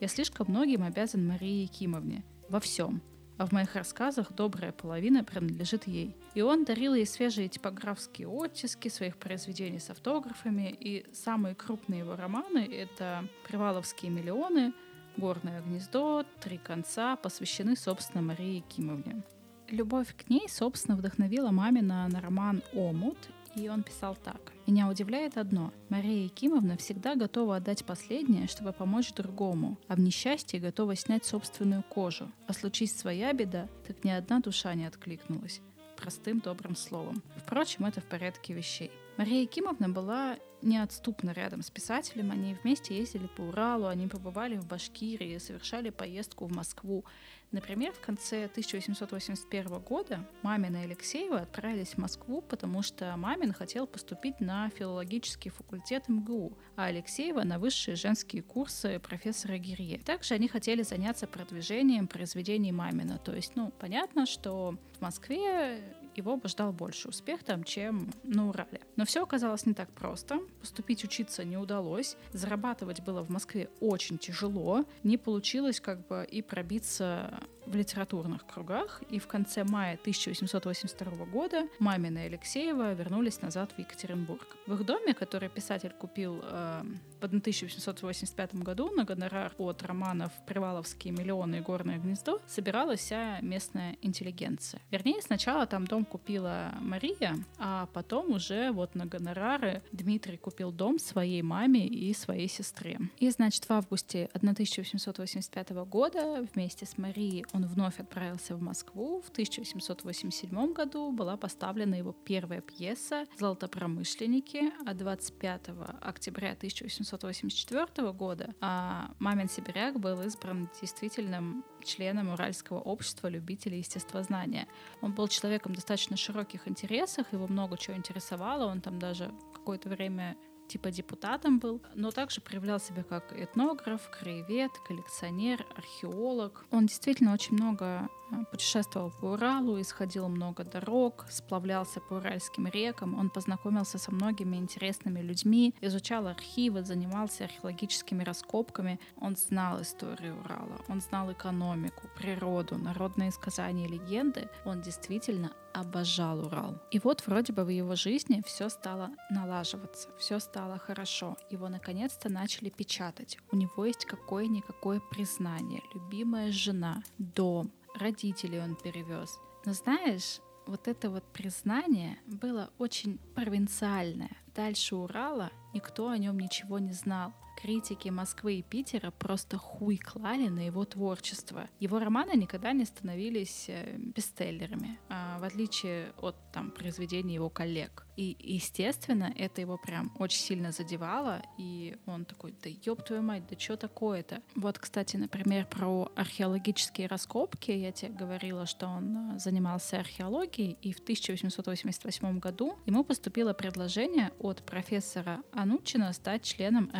«Я 0.00 0.08
слишком 0.08 0.48
многим 0.48 0.82
обязан 0.82 1.26
Марии 1.26 1.62
Якимовне. 1.62 2.24
Во 2.48 2.60
всем. 2.60 3.02
А 3.38 3.46
в 3.46 3.52
моих 3.52 3.74
рассказах 3.74 4.32
добрая 4.32 4.72
половина 4.72 5.24
принадлежит 5.24 5.86
ей. 5.86 6.16
И 6.34 6.42
он 6.42 6.64
дарил 6.64 6.94
ей 6.94 7.06
свежие 7.06 7.48
типографские 7.48 8.28
оттиски 8.28 8.88
своих 8.88 9.16
произведений 9.16 9.78
с 9.78 9.90
автографами, 9.90 10.76
и 10.78 11.06
самые 11.12 11.54
крупные 11.54 12.00
его 12.00 12.16
романы— 12.16 12.68
это 12.72 13.28
«Приваловские 13.46 14.10
миллионы», 14.10 14.72
«Горное 15.16 15.62
гнездо», 15.62 16.24
«Три 16.40 16.58
конца» 16.58 17.16
посвящены, 17.16 17.76
собственно, 17.76 18.22
Марии 18.22 18.64
Кимовне. 18.68 19.22
Любовь 19.68 20.14
к 20.14 20.28
ней, 20.28 20.48
собственно, 20.48 20.96
вдохновила 20.96 21.50
мамина 21.50 22.06
на 22.08 22.20
роман 22.20 22.62
«Омут», 22.72 23.18
и 23.56 23.68
он 23.68 23.82
писал 23.82 24.16
так. 24.16 24.52
«Меня 24.66 24.88
удивляет 24.88 25.38
одно. 25.38 25.72
Мария 25.88 26.24
Якимовна 26.24 26.76
всегда 26.76 27.14
готова 27.14 27.56
отдать 27.56 27.84
последнее, 27.84 28.46
чтобы 28.46 28.72
помочь 28.72 29.12
другому, 29.12 29.78
а 29.88 29.96
в 29.96 30.00
несчастье 30.00 30.60
готова 30.60 30.94
снять 30.94 31.24
собственную 31.24 31.82
кожу. 31.82 32.30
А 32.46 32.52
случись 32.52 32.96
своя 32.96 33.32
беда, 33.32 33.68
так 33.86 34.04
ни 34.04 34.10
одна 34.10 34.40
душа 34.40 34.74
не 34.74 34.84
откликнулась. 34.84 35.60
Простым 35.96 36.40
добрым 36.40 36.76
словом. 36.76 37.22
Впрочем, 37.36 37.86
это 37.86 38.00
в 38.00 38.04
порядке 38.04 38.52
вещей. 38.52 38.90
Мария 39.16 39.40
Якимовна 39.42 39.88
была 39.88 40.36
неотступно 40.60 41.30
рядом 41.30 41.62
с 41.62 41.70
писателем. 41.70 42.32
Они 42.32 42.54
вместе 42.54 42.98
ездили 42.98 43.26
по 43.26 43.42
Уралу, 43.42 43.86
они 43.86 44.08
побывали 44.08 44.56
в 44.56 44.66
Башкирии, 44.66 45.38
совершали 45.38 45.90
поездку 45.90 46.46
в 46.46 46.52
Москву. 46.54 47.04
Например, 47.52 47.92
в 47.92 48.00
конце 48.00 48.44
1881 48.44 49.78
года 49.78 50.28
Мамин 50.42 50.76
и 50.76 50.80
Алексеева 50.80 51.38
отправились 51.38 51.94
в 51.94 51.98
Москву, 51.98 52.42
потому 52.42 52.82
что 52.82 53.16
Мамин 53.16 53.52
хотел 53.52 53.86
поступить 53.86 54.40
на 54.40 54.68
филологический 54.70 55.50
факультет 55.50 56.08
МГУ, 56.08 56.58
а 56.74 56.86
Алексеева 56.86 57.42
на 57.44 57.58
высшие 57.58 57.94
женские 57.94 58.42
курсы 58.42 58.98
профессора 58.98 59.58
Гирье. 59.58 59.98
Также 59.98 60.34
они 60.34 60.48
хотели 60.48 60.82
заняться 60.82 61.26
продвижением 61.26 62.08
произведений 62.08 62.72
Мамина. 62.72 63.18
То 63.18 63.34
есть, 63.34 63.52
ну, 63.54 63.72
понятно, 63.78 64.26
что 64.26 64.76
в 64.98 65.00
Москве 65.00 65.80
его 66.16 66.36
бы 66.36 66.48
ждал 66.48 66.72
больше 66.72 67.08
успех 67.08 67.42
там, 67.44 67.64
чем 67.64 68.12
на 68.22 68.48
Урале. 68.48 68.80
Но 68.96 69.04
все 69.04 69.22
оказалось 69.22 69.66
не 69.66 69.74
так 69.74 69.90
просто. 69.90 70.40
Поступить 70.60 71.04
учиться 71.04 71.44
не 71.44 71.56
удалось. 71.56 72.16
Зарабатывать 72.32 73.02
было 73.02 73.22
в 73.22 73.30
Москве 73.30 73.68
очень 73.80 74.18
тяжело. 74.18 74.84
Не 75.02 75.18
получилось 75.18 75.80
как 75.80 76.06
бы 76.06 76.26
и 76.30 76.42
пробиться 76.42 77.40
в 77.66 77.74
литературных 77.74 78.46
кругах, 78.46 79.02
и 79.10 79.18
в 79.18 79.26
конце 79.26 79.64
мая 79.64 79.94
1882 80.00 81.26
года 81.26 81.68
Мамина 81.78 82.18
и 82.24 82.26
Алексеева 82.26 82.92
вернулись 82.94 83.42
назад 83.42 83.72
в 83.72 83.78
Екатеринбург. 83.78 84.56
В 84.66 84.74
их 84.74 84.84
доме, 84.84 85.14
который 85.14 85.48
писатель 85.48 85.90
купил 85.90 86.40
э, 86.42 86.82
в 87.20 87.24
1885 87.24 88.54
году 88.56 88.90
на 88.90 89.04
гонорар 89.04 89.52
от 89.58 89.82
романов 89.82 90.32
«Приваловские 90.46 91.12
миллионы» 91.12 91.56
и 91.56 91.60
«Горное 91.60 91.98
гнездо», 91.98 92.40
собиралась 92.46 93.00
вся 93.00 93.40
местная 93.40 93.96
интеллигенция. 94.02 94.80
Вернее, 94.90 95.20
сначала 95.22 95.66
там 95.66 95.86
дом 95.86 96.04
купила 96.04 96.74
Мария, 96.80 97.36
а 97.58 97.86
потом 97.92 98.32
уже 98.32 98.70
вот 98.70 98.94
на 98.94 99.06
гонорары 99.06 99.82
Дмитрий 99.92 100.36
купил 100.36 100.72
дом 100.72 100.98
своей 100.98 101.42
маме 101.42 101.86
и 101.86 102.12
своей 102.14 102.48
сестре. 102.48 102.98
И, 103.18 103.30
значит, 103.30 103.64
в 103.64 103.70
августе 103.72 104.28
1885 104.34 105.70
года 105.70 106.46
вместе 106.54 106.86
с 106.86 106.98
Марией 106.98 107.44
он 107.56 107.66
вновь 107.66 107.98
отправился 107.98 108.54
в 108.54 108.60
Москву. 108.60 109.20
В 109.22 109.30
1887 109.30 110.72
году 110.72 111.10
была 111.10 111.36
поставлена 111.36 111.94
его 111.94 112.12
первая 112.12 112.60
пьеса 112.60 113.26
«Золотопромышленники», 113.38 114.72
а 114.86 114.94
25 114.94 115.70
октября 116.02 116.52
1884 116.52 118.12
года 118.12 118.54
а 118.60 119.10
«Мамин 119.18 119.48
сибиряк» 119.48 119.98
был 119.98 120.20
избран 120.22 120.68
действительным 120.80 121.64
членом 121.82 122.28
Уральского 122.32 122.80
общества 122.80 123.28
любителей 123.28 123.78
естествознания. 123.78 124.66
Он 125.00 125.12
был 125.12 125.28
человеком 125.28 125.74
достаточно 125.74 126.16
широких 126.16 126.68
интересах, 126.68 127.32
его 127.32 127.46
много 127.46 127.78
чего 127.78 127.96
интересовало, 127.96 128.66
он 128.66 128.80
там 128.80 128.98
даже 128.98 129.32
какое-то 129.54 129.88
время 129.88 130.36
типа 130.68 130.90
депутатом 130.90 131.58
был, 131.58 131.80
но 131.94 132.10
также 132.10 132.40
проявлял 132.40 132.80
себя 132.80 133.02
как 133.02 133.32
этнограф, 133.38 134.10
краевед, 134.10 134.72
коллекционер, 134.86 135.64
археолог. 135.76 136.64
Он 136.70 136.86
действительно 136.86 137.32
очень 137.32 137.54
много 137.54 138.08
путешествовал 138.50 139.10
по 139.10 139.26
Уралу, 139.32 139.80
исходил 139.80 140.28
много 140.28 140.64
дорог, 140.64 141.26
сплавлялся 141.30 142.00
по 142.00 142.14
уральским 142.14 142.66
рекам. 142.66 143.18
Он 143.18 143.30
познакомился 143.30 143.98
со 143.98 144.12
многими 144.12 144.56
интересными 144.56 145.20
людьми, 145.20 145.74
изучал 145.80 146.26
архивы, 146.26 146.82
занимался 146.82 147.44
археологическими 147.44 148.24
раскопками. 148.24 148.98
Он 149.20 149.36
знал 149.36 149.82
историю 149.82 150.38
Урала, 150.40 150.80
он 150.88 151.00
знал 151.00 151.32
экономику, 151.32 152.08
природу, 152.16 152.78
народные 152.78 153.30
сказания 153.30 153.86
и 153.86 153.92
легенды. 153.92 154.48
Он 154.64 154.80
действительно 154.80 155.52
обожал 155.76 156.46
Урал. 156.46 156.80
И 156.90 156.98
вот 156.98 157.26
вроде 157.26 157.52
бы 157.52 157.64
в 157.64 157.68
его 157.68 157.94
жизни 157.96 158.42
все 158.46 158.68
стало 158.68 159.10
налаживаться, 159.30 160.08
все 160.18 160.38
стало 160.38 160.78
хорошо. 160.78 161.36
Его 161.50 161.68
наконец-то 161.68 162.30
начали 162.30 162.70
печатать. 162.70 163.38
У 163.52 163.56
него 163.56 163.84
есть 163.84 164.06
какое-никакое 164.06 165.00
признание, 165.10 165.82
любимая 165.94 166.50
жена, 166.50 167.02
дом, 167.18 167.70
родителей 167.96 168.60
он 168.60 168.76
перевез. 168.76 169.38
Но 169.64 169.72
знаешь, 169.72 170.40
вот 170.66 170.88
это 170.88 171.10
вот 171.10 171.24
признание 171.32 172.18
было 172.26 172.70
очень 172.78 173.18
провинциальное. 173.34 174.36
Дальше 174.54 174.96
Урала 174.96 175.50
никто 175.74 176.08
о 176.08 176.18
нем 176.18 176.38
ничего 176.38 176.78
не 176.78 176.92
знал 176.92 177.32
критики 177.56 178.08
Москвы 178.10 178.54
и 178.56 178.62
Питера 178.62 179.10
просто 179.10 179.56
хуй 179.56 179.96
клали 179.96 180.48
на 180.48 180.66
его 180.66 180.84
творчество. 180.84 181.68
Его 181.80 181.98
романы 181.98 182.36
никогда 182.36 182.72
не 182.72 182.84
становились 182.84 183.66
э, 183.68 183.96
бестселлерами, 183.96 184.98
а 185.08 185.38
в 185.38 185.44
отличие 185.44 186.12
от 186.18 186.36
там, 186.52 186.70
произведений 186.70 187.34
его 187.34 187.48
коллег. 187.48 188.06
И, 188.16 188.36
естественно, 188.40 189.32
это 189.36 189.60
его 189.60 189.76
прям 189.76 190.14
очень 190.18 190.40
сильно 190.40 190.72
задевало, 190.72 191.42
и 191.58 191.96
он 192.06 192.24
такой, 192.24 192.54
да 192.62 192.70
ёб 192.84 193.04
твою 193.04 193.22
мать, 193.22 193.46
да 193.48 193.58
что 193.58 193.76
такое-то? 193.76 194.42
Вот, 194.54 194.78
кстати, 194.78 195.16
например, 195.16 195.66
про 195.66 196.10
археологические 196.16 197.08
раскопки. 197.08 197.70
Я 197.70 197.92
тебе 197.92 198.12
говорила, 198.12 198.66
что 198.66 198.86
он 198.86 199.34
э, 199.34 199.38
занимался 199.38 199.98
археологией, 199.98 200.78
и 200.80 200.92
в 200.92 201.00
1888 201.00 202.38
году 202.38 202.78
ему 202.86 203.04
поступило 203.04 203.52
предложение 203.52 204.32
от 204.38 204.64
профессора 204.64 205.42
Анучина 205.52 206.12
стать 206.12 206.42
членом 206.42 206.90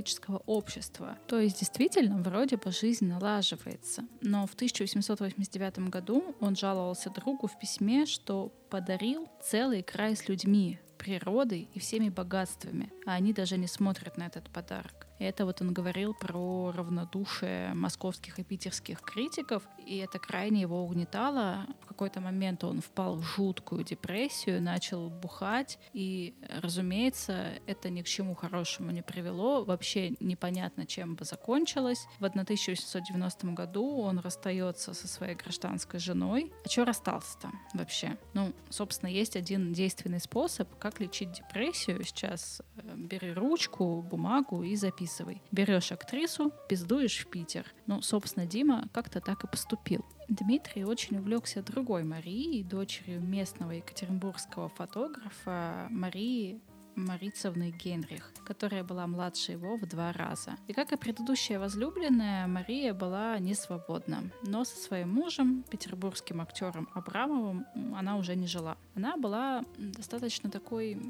археологического 0.00 0.42
общества. 0.46 1.18
То 1.26 1.38
есть, 1.38 1.58
действительно, 1.58 2.22
вроде 2.22 2.56
бы 2.56 2.72
жизнь 2.72 3.06
налаживается. 3.06 4.02
Но 4.20 4.46
в 4.46 4.54
1889 4.54 5.90
году 5.90 6.34
он 6.40 6.56
жаловался 6.56 7.10
другу 7.10 7.46
в 7.46 7.58
письме, 7.58 8.06
что 8.06 8.52
подарил 8.70 9.28
целый 9.42 9.82
край 9.82 10.16
с 10.16 10.28
людьми, 10.28 10.78
природой 10.98 11.68
и 11.74 11.78
всеми 11.78 12.08
богатствами, 12.08 12.92
а 13.06 13.14
они 13.14 13.32
даже 13.32 13.56
не 13.56 13.66
смотрят 13.66 14.16
на 14.16 14.24
этот 14.26 14.50
подарок. 14.50 15.09
Это 15.20 15.44
вот 15.44 15.60
он 15.60 15.74
говорил 15.74 16.14
про 16.14 16.72
равнодушие 16.74 17.74
московских 17.74 18.38
и 18.38 18.42
питерских 18.42 19.02
критиков, 19.02 19.62
и 19.84 19.98
это 19.98 20.18
крайне 20.18 20.62
его 20.62 20.82
угнетало. 20.82 21.66
В 21.82 21.86
какой-то 21.86 22.22
момент 22.22 22.64
он 22.64 22.80
впал 22.80 23.16
в 23.16 23.22
жуткую 23.22 23.84
депрессию, 23.84 24.62
начал 24.62 25.10
бухать, 25.10 25.78
и, 25.92 26.34
разумеется, 26.62 27.52
это 27.66 27.90
ни 27.90 28.00
к 28.00 28.06
чему 28.06 28.34
хорошему 28.34 28.92
не 28.92 29.02
привело. 29.02 29.62
Вообще 29.62 30.14
непонятно, 30.20 30.86
чем 30.86 31.16
бы 31.16 31.26
закончилось. 31.26 32.06
В 32.18 32.24
1890 32.24 33.46
году 33.48 33.98
он 33.98 34.20
расстается 34.20 34.94
со 34.94 35.06
своей 35.06 35.34
гражданской 35.34 36.00
женой. 36.00 36.50
А 36.64 36.68
что 36.70 36.86
расстался-то 36.86 37.50
вообще? 37.74 38.16
Ну, 38.32 38.54
собственно, 38.70 39.10
есть 39.10 39.36
один 39.36 39.74
действенный 39.74 40.20
способ, 40.20 40.74
как 40.78 40.98
лечить 40.98 41.32
депрессию. 41.32 42.02
Сейчас 42.04 42.62
э, 42.76 42.94
бери 42.96 43.34
ручку, 43.34 44.00
бумагу 44.00 44.62
и 44.62 44.76
записывай 44.76 45.09
записывай. 45.10 45.42
Берешь 45.52 45.92
актрису, 45.92 46.52
пиздуешь 46.68 47.18
в 47.18 47.26
Питер. 47.30 47.66
Ну, 47.86 48.02
собственно, 48.02 48.46
Дима 48.46 48.88
как-то 48.92 49.20
так 49.20 49.44
и 49.44 49.46
поступил. 49.46 50.04
Дмитрий 50.28 50.84
очень 50.84 51.18
увлекся 51.18 51.62
другой 51.62 52.04
Марией, 52.04 52.62
дочерью 52.62 53.20
местного 53.20 53.72
екатеринбургского 53.72 54.68
фотографа 54.68 55.88
Марии 55.90 56.60
Марицевны 56.96 57.70
Генрих, 57.70 58.32
которая 58.44 58.84
была 58.84 59.06
младше 59.06 59.52
его 59.52 59.76
в 59.76 59.88
два 59.88 60.12
раза. 60.12 60.56
И 60.68 60.72
как 60.72 60.92
и 60.92 60.96
предыдущая 60.96 61.58
возлюбленная, 61.58 62.46
Мария 62.46 62.92
была 62.94 63.38
не 63.38 63.54
свободна. 63.54 64.30
Но 64.42 64.64
со 64.64 64.76
своим 64.76 65.10
мужем, 65.14 65.64
петербургским 65.70 66.40
актером 66.40 66.88
Абрамовым, 66.94 67.66
она 67.96 68.16
уже 68.16 68.36
не 68.36 68.46
жила. 68.46 68.76
Она 68.94 69.16
была 69.16 69.64
достаточно 69.78 70.50
такой 70.50 71.00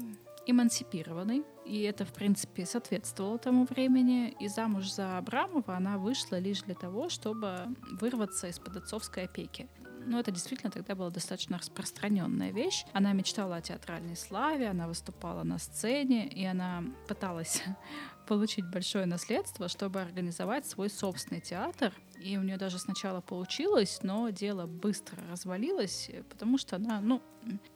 эмансипированной, 0.45 1.43
и 1.65 1.81
это, 1.81 2.05
в 2.05 2.13
принципе, 2.13 2.65
соответствовало 2.65 3.37
тому 3.37 3.65
времени. 3.65 4.35
И 4.39 4.47
замуж 4.47 4.91
за 4.91 5.17
Абрамова 5.17 5.75
она 5.75 5.97
вышла 5.97 6.37
лишь 6.37 6.61
для 6.61 6.75
того, 6.75 7.09
чтобы 7.09 7.67
вырваться 7.99 8.47
из-под 8.47 8.77
отцовской 8.77 9.25
опеки. 9.25 9.69
Но 10.05 10.19
это 10.19 10.31
действительно 10.31 10.71
тогда 10.71 10.95
была 10.95 11.11
достаточно 11.11 11.59
распространенная 11.59 12.51
вещь. 12.51 12.85
Она 12.91 13.13
мечтала 13.13 13.57
о 13.57 13.61
театральной 13.61 14.15
славе, 14.15 14.67
она 14.69 14.87
выступала 14.87 15.43
на 15.43 15.59
сцене, 15.59 16.27
и 16.27 16.43
она 16.43 16.83
пыталась 17.07 17.61
получить 18.27 18.69
большое 18.69 19.05
наследство, 19.05 19.67
чтобы 19.67 20.01
организовать 20.01 20.65
свой 20.65 20.89
собственный 20.89 21.41
театр 21.41 21.93
И 22.19 22.37
у 22.37 22.43
нее 22.43 22.57
даже 22.57 22.79
сначала 22.79 23.21
получилось, 23.21 23.99
но 24.01 24.29
дело 24.29 24.65
быстро 24.65 25.21
развалилось, 25.29 26.09
потому 26.29 26.57
что 26.57 26.77
она, 26.77 26.99
ну, 26.99 27.21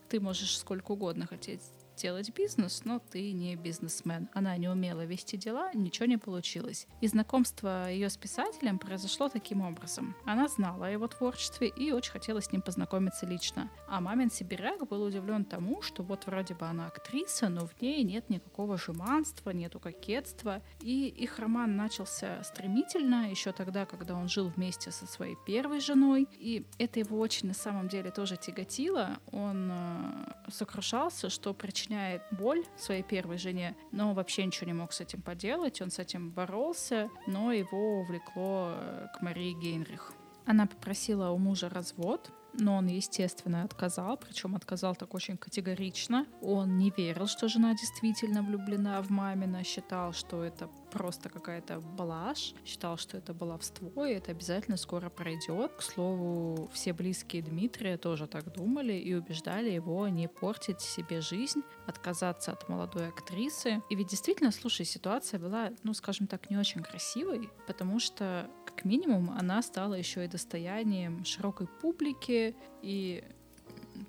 ты 0.09 0.19
можешь 0.19 0.57
сколько 0.57 0.93
угодно 0.93 1.27
хотеть 1.27 1.61
делать 1.95 2.31
бизнес, 2.33 2.83
но 2.85 2.99
ты 2.99 3.31
не 3.31 3.55
бизнесмен. 3.55 4.29
Она 4.33 4.57
не 4.57 4.67
умела 4.67 5.05
вести 5.05 5.37
дела, 5.37 5.71
ничего 5.73 6.05
не 6.05 6.17
получилось. 6.17 6.87
И 7.01 7.07
знакомство 7.07 7.89
ее 7.89 8.09
с 8.09 8.17
писателем 8.17 8.79
произошло 8.79 9.29
таким 9.29 9.61
образом. 9.61 10.15
Она 10.25 10.47
знала 10.47 10.87
о 10.87 10.89
его 10.89 11.07
творчестве 11.07 11.69
и 11.69 11.91
очень 11.91 12.11
хотела 12.11 12.41
с 12.41 12.51
ним 12.51 12.61
познакомиться 12.61 13.25
лично. 13.25 13.69
А 13.87 14.01
мамин 14.01 14.29
сибиряк 14.29 14.87
был 14.87 15.03
удивлен 15.03 15.45
тому, 15.45 15.81
что 15.81 16.03
вот 16.03 16.25
вроде 16.25 16.53
бы 16.53 16.65
она 16.65 16.87
актриса, 16.87 17.49
но 17.49 17.65
в 17.65 17.81
ней 17.81 18.03
нет 18.03 18.29
никакого 18.29 18.77
жеманства, 18.77 19.51
нету 19.51 19.79
кокетства. 19.79 20.61
И 20.81 21.07
их 21.07 21.39
роман 21.39 21.75
начался 21.75 22.43
стремительно, 22.43 23.29
еще 23.29 23.51
тогда, 23.51 23.85
когда 23.85 24.15
он 24.15 24.27
жил 24.27 24.49
вместе 24.49 24.91
со 24.91 25.05
своей 25.07 25.37
первой 25.45 25.79
женой. 25.79 26.27
И 26.33 26.65
это 26.77 26.99
его 26.99 27.19
очень 27.19 27.47
на 27.47 27.53
самом 27.53 27.87
деле 27.87 28.11
тоже 28.11 28.37
тяготило. 28.37 29.17
Он 29.31 29.69
э, 29.71 30.51
сокрушался, 30.51 31.29
что 31.29 31.53
причина 31.53 31.84
причиняет 31.85 32.21
боль 32.31 32.63
своей 32.77 33.03
первой 33.03 33.37
жене, 33.37 33.75
но 33.91 34.13
вообще 34.13 34.45
ничего 34.45 34.67
не 34.67 34.73
мог 34.73 34.91
с 34.91 35.01
этим 35.01 35.21
поделать. 35.21 35.81
Он 35.81 35.91
с 35.91 35.99
этим 35.99 36.31
боролся, 36.31 37.09
но 37.27 37.51
его 37.51 37.99
увлекло 37.99 38.71
э, 38.71 39.07
к 39.15 39.21
Марии 39.21 39.53
Гейнрих. 39.53 40.13
Она 40.45 40.65
попросила 40.65 41.29
у 41.29 41.37
мужа 41.37 41.69
развод, 41.69 42.31
но 42.53 42.77
он, 42.77 42.87
естественно, 42.87 43.63
отказал, 43.63 44.17
причем 44.17 44.55
отказал 44.55 44.95
так 44.95 45.13
очень 45.13 45.37
категорично. 45.37 46.25
Он 46.41 46.77
не 46.77 46.91
верил, 46.95 47.27
что 47.27 47.47
жена 47.47 47.73
действительно 47.73 48.41
влюблена 48.41 49.01
в 49.01 49.09
мамина, 49.09 49.63
считал, 49.63 50.13
что 50.13 50.43
это 50.43 50.69
просто 50.95 51.29
какая-то 51.29 51.81
блажь, 51.81 52.53
считал, 52.65 52.95
что 52.97 53.17
это 53.17 53.33
баловство, 53.33 54.05
и 54.05 54.13
это 54.13 54.31
обязательно 54.31 54.77
скоро 54.77 55.09
пройдет. 55.09 55.73
К 55.73 55.81
слову, 55.81 56.69
все 56.73 56.93
близкие 56.93 57.41
Дмитрия 57.41 57.97
тоже 57.97 58.27
так 58.27 58.53
думали 58.53 58.93
и 58.93 59.13
убеждали 59.13 59.69
его 59.69 60.07
не 60.07 60.29
портить 60.29 60.79
себе 60.79 61.19
жизнь, 61.19 61.63
отказаться 61.85 62.53
от 62.53 62.69
молодой 62.69 63.09
актрисы. 63.09 63.81
И 63.89 63.95
ведь 63.95 64.07
действительно, 64.07 64.51
слушай, 64.51 64.85
ситуация 64.85 65.37
была, 65.37 65.71
ну, 65.83 65.93
скажем 65.93 66.27
так, 66.27 66.49
не 66.49 66.57
очень 66.57 66.81
красивой, 66.81 67.49
потому 67.67 67.99
что 67.99 68.49
как 68.65 68.85
минимум, 68.85 69.31
она 69.31 69.61
стала 69.61 69.95
еще 69.95 70.23
и 70.23 70.29
достоянием 70.29 71.25
широкой 71.25 71.67
публики, 71.67 72.55
и 72.81 73.21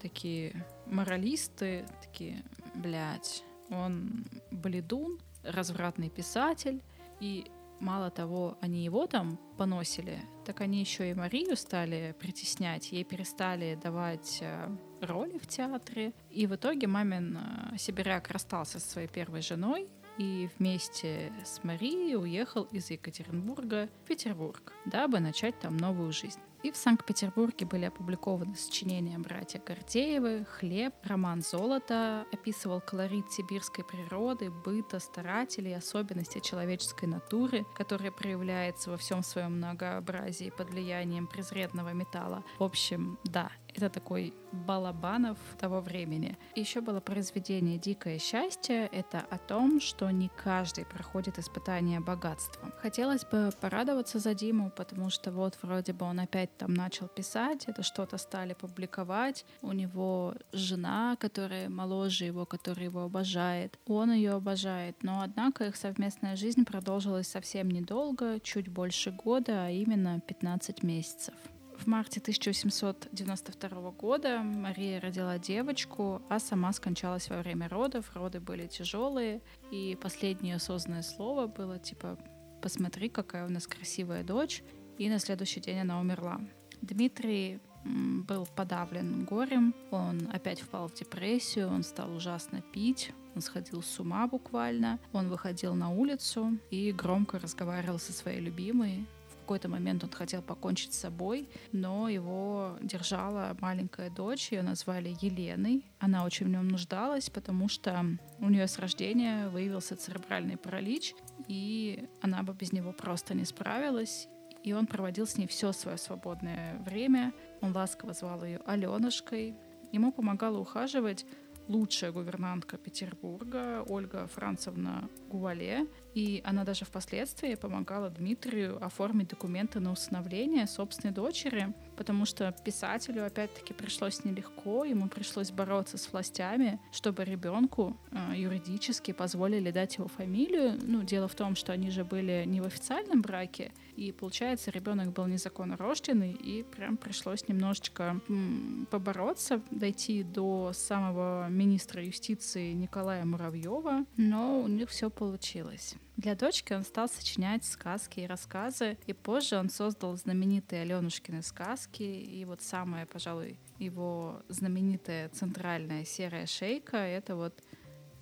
такие 0.01 0.65
моралисты, 0.87 1.85
такие, 2.01 2.45
блядь, 2.77 3.43
он 3.71 4.25
бледун, 4.53 5.19
развратный 5.47 6.11
писатель, 6.11 6.83
и 7.21 7.51
мало 7.81 8.11
того, 8.11 8.57
они 8.61 8.85
его 8.85 9.07
там 9.07 9.39
поносили, 9.57 10.21
так 10.45 10.61
они 10.61 10.81
еще 10.81 11.11
и 11.11 11.15
Марию 11.15 11.57
стали 11.57 12.15
притеснять, 12.19 12.93
ей 12.93 13.05
перестали 13.05 13.79
давать 13.83 14.39
э, 14.41 14.69
роли 15.01 15.39
в 15.39 15.47
театре. 15.47 16.13
И 16.31 16.47
в 16.47 16.55
итоге 16.55 16.87
мамин 16.87 17.39
э, 17.39 17.77
сибиряк 17.79 18.29
расстался 18.31 18.79
со 18.79 18.89
своей 18.89 19.09
первой 19.09 19.43
женой, 19.43 19.89
и 20.19 20.49
вместе 20.59 21.33
с 21.45 21.63
Марией 21.63 22.17
уехал 22.17 22.63
из 22.65 22.91
Екатеринбурга 22.91 23.89
в 24.03 24.09
Петербург, 24.09 24.73
дабы 24.87 25.21
начать 25.21 25.59
там 25.61 25.77
новую 25.77 26.13
жизнь. 26.13 26.41
И 26.67 26.73
в 26.73 26.77
Санкт-Петербурге 26.77 27.65
были 27.65 27.85
опубликованы 27.85 28.57
сочинения 28.57 29.21
братья 29.21 29.63
Гордеевы, 29.65 30.45
«Хлеб», 30.51 30.95
роман 31.05 31.41
«Золото» 31.41 32.27
описывал 32.33 32.81
колорит 32.81 33.31
сибирской 33.31 33.85
природы, 33.85 34.51
быта, 34.51 34.99
старателей, 34.99 35.77
особенности 35.77 36.41
человеческой 36.41 37.05
натуры, 37.05 37.65
которая 37.77 38.11
проявляется 38.11 38.91
во 38.91 38.97
всем 38.97 39.23
своем 39.23 39.59
многообразии 39.59 40.51
под 40.51 40.71
влиянием 40.71 41.29
презренного 41.29 41.93
металла. 41.93 42.43
В 42.59 42.65
общем, 42.65 43.17
да, 43.23 43.53
это 43.77 43.91
такой 43.91 44.35
Балабанов 44.53 45.39
того 45.59 45.81
времени. 45.81 46.39
Еще 46.55 46.81
было 46.81 47.01
произведение 47.01 47.79
«Дикое 47.79 48.19
счастье». 48.19 48.89
Это 48.93 49.21
о 49.31 49.39
том, 49.39 49.81
что 49.81 50.11
не 50.11 50.31
каждый 50.43 50.85
проходит 50.85 51.39
испытание 51.39 52.01
богатством. 52.01 52.73
Хотелось 52.79 53.25
бы 53.25 53.51
порадоваться 53.61 54.19
за 54.19 54.35
Диму, 54.35 54.71
потому 54.71 55.11
что 55.11 55.31
вот 55.31 55.59
вроде 55.63 55.93
бы 55.93 56.07
он 56.07 56.21
опять 56.21 56.57
там 56.57 56.75
начал 56.75 57.09
писать, 57.09 57.65
это 57.67 57.83
что-то 57.83 58.19
стали 58.19 58.55
публиковать. 58.55 59.45
У 59.63 59.73
него 59.73 60.35
жена, 60.53 61.17
которая 61.19 61.69
моложе 61.69 62.25
его, 62.25 62.47
которая 62.47 62.87
его 62.87 63.03
обожает. 63.03 63.79
Он 63.87 64.13
ее 64.13 64.33
обожает. 64.33 65.03
Но 65.03 65.21
однако 65.21 65.65
их 65.65 65.77
совместная 65.77 66.37
жизнь 66.37 66.65
продолжилась 66.65 67.29
совсем 67.29 67.71
недолго, 67.71 68.41
чуть 68.41 68.69
больше 68.69 69.11
года, 69.11 69.67
а 69.67 69.71
именно 69.71 70.21
15 70.21 70.83
месяцев. 70.83 71.35
В 71.79 71.87
марте 71.87 72.21
1892 72.21 73.91
года 73.93 74.41
Мария 74.43 75.01
родила 75.01 75.39
девочку, 75.39 76.23
а 76.29 76.39
сама 76.39 76.73
скончалась 76.73 77.29
во 77.29 77.39
время 77.39 77.69
родов. 77.69 78.11
Роды 78.15 78.41
были 78.41 78.67
тяжелые, 78.67 79.41
и 79.71 79.97
последнее 80.01 80.57
осознанное 80.57 81.03
слово 81.03 81.47
было 81.47 81.79
типа 81.79 82.19
«посмотри, 82.63 83.09
какая 83.09 83.47
у 83.47 83.51
нас 83.51 83.67
красивая 83.67 84.25
дочь», 84.25 84.63
и 84.99 85.09
на 85.09 85.19
следующий 85.19 85.61
день 85.61 85.81
она 85.81 86.01
умерла. 86.01 86.41
Дмитрий 86.81 87.61
был 87.85 88.49
подавлен 88.57 89.25
горем, 89.25 89.75
он 89.91 90.29
опять 90.33 90.61
впал 90.61 90.89
в 90.89 90.95
депрессию, 90.95 91.69
он 91.69 91.83
стал 91.83 92.13
ужасно 92.15 92.61
пить, 92.61 93.13
он 93.35 93.43
сходил 93.43 93.83
с 93.83 94.01
ума 94.01 94.27
буквально, 94.27 94.99
он 95.13 95.29
выходил 95.29 95.75
на 95.75 95.91
улицу 95.91 96.59
и 96.71 96.91
громко 96.91 97.39
разговаривал 97.39 97.99
со 97.99 98.13
своей 98.13 98.41
любимой, 98.41 99.07
какой-то 99.47 99.69
момент 99.69 100.03
он 100.03 100.11
хотел 100.11 100.43
покончить 100.43 100.93
с 100.93 100.99
собой, 100.99 101.49
но 101.71 102.09
его 102.09 102.77
держала 102.83 103.57
маленькая 103.61 104.11
дочь, 104.11 104.51
ее 104.51 104.63
назвали 104.63 105.17
Еленой. 105.21 105.85
Она 106.01 106.25
очень 106.25 106.47
в 106.47 106.49
нем 106.49 106.67
нуждалась, 106.67 107.31
потому 107.31 107.69
что 107.69 108.05
у 108.41 108.49
нее 108.49 108.67
с 108.67 108.81
рождения 108.81 109.49
выявился 109.49 109.97
церебральный 109.97 110.57
паралич, 110.57 111.15
и 111.47 112.09
она 112.23 112.43
бы 112.43 112.55
без 112.55 112.73
него 112.73 112.93
просто 112.93 113.35
не 113.35 113.45
справилась. 113.45 114.27
И 114.65 114.73
он 114.73 114.89
проводил 114.89 115.29
с 115.29 115.37
ней 115.37 115.47
все 115.47 115.71
свое 115.71 115.97
свободное 115.97 116.77
время. 116.81 117.33
Он 117.61 117.73
ласково 117.73 118.15
звал 118.15 118.45
ее 118.45 118.61
Аленушкой. 118.67 119.55
Ему 119.93 120.11
помогала 120.11 120.59
ухаживать 120.59 121.25
лучшая 121.69 122.11
гувернантка 122.11 122.77
Петербурга 122.77 123.85
Ольга 123.87 124.27
Францевна 124.27 125.09
Гувале, 125.29 125.87
и 126.17 126.41
она 126.47 126.65
даже 126.65 126.87
впоследствии 126.87 127.55
помогала 127.57 128.09
Дмитрию 128.09 128.83
оформить 128.83 129.29
документы 129.29 129.81
на 129.81 129.93
усыновление 129.93 130.67
собственной 130.67 131.13
дочери, 131.13 131.75
потому 131.95 132.25
что 132.25 132.57
писателю 132.65 133.27
опять-таки 133.27 133.75
пришлось 133.75 134.25
нелегко, 134.25 134.87
ему 134.87 135.09
пришлось 135.09 135.51
бороться 135.51 135.99
с 135.99 136.11
властями, 136.11 136.81
чтобы 136.91 137.23
ребенку 137.25 137.99
э, 138.13 138.33
юридически 138.35 139.13
позволили 139.13 139.71
дать 139.71 139.99
его 139.99 140.09
фамилию. 140.09 140.79
Ну, 140.83 141.03
дело 141.03 141.29
в 141.29 141.35
том, 141.35 141.55
что 141.55 141.75
они 141.75 141.91
же 141.91 142.03
были 142.03 142.45
не 142.47 142.63
в 142.63 142.67
официальном 142.67 143.21
браке, 143.21 143.73
и 143.95 144.11
получается, 144.11 144.71
ребенок 144.71 145.13
был 145.13 145.27
незаконно 145.27 145.77
рожденный, 145.77 146.33
и 146.33 146.63
прям 146.63 146.97
пришлось 146.97 147.47
немножечко 147.47 148.23
м, 148.31 148.89
побороться, 148.91 149.61
дойти 149.71 150.23
до 150.23 150.73
самого 150.73 151.49
министра 151.51 152.03
юстиции 152.03 152.73
Николая 152.73 153.27
Муравьева, 153.27 154.07
но 154.17 154.63
у 154.63 154.67
них 154.67 154.89
все 154.89 155.11
получилось. 155.11 155.95
Для 156.17 156.35
дочки 156.35 156.73
он 156.73 156.83
стал 156.83 157.09
сочинять 157.09 157.65
сказки 157.65 158.21
и 158.21 158.27
рассказы, 158.27 158.97
и 159.07 159.13
позже 159.13 159.59
он 159.59 159.69
создал 159.69 160.17
знаменитые 160.17 160.83
Аленушкины 160.83 161.43
сказки, 161.43 162.03
и 162.03 162.45
вот 162.47 162.63
самая, 162.63 163.05
пожалуй, 163.05 163.59
его 163.79 164.43
знаменитая 164.49 165.29
центральная 165.29 166.07
серая 166.07 166.47
шейка— 166.47 166.97
это 166.97 167.37
вот 167.37 167.63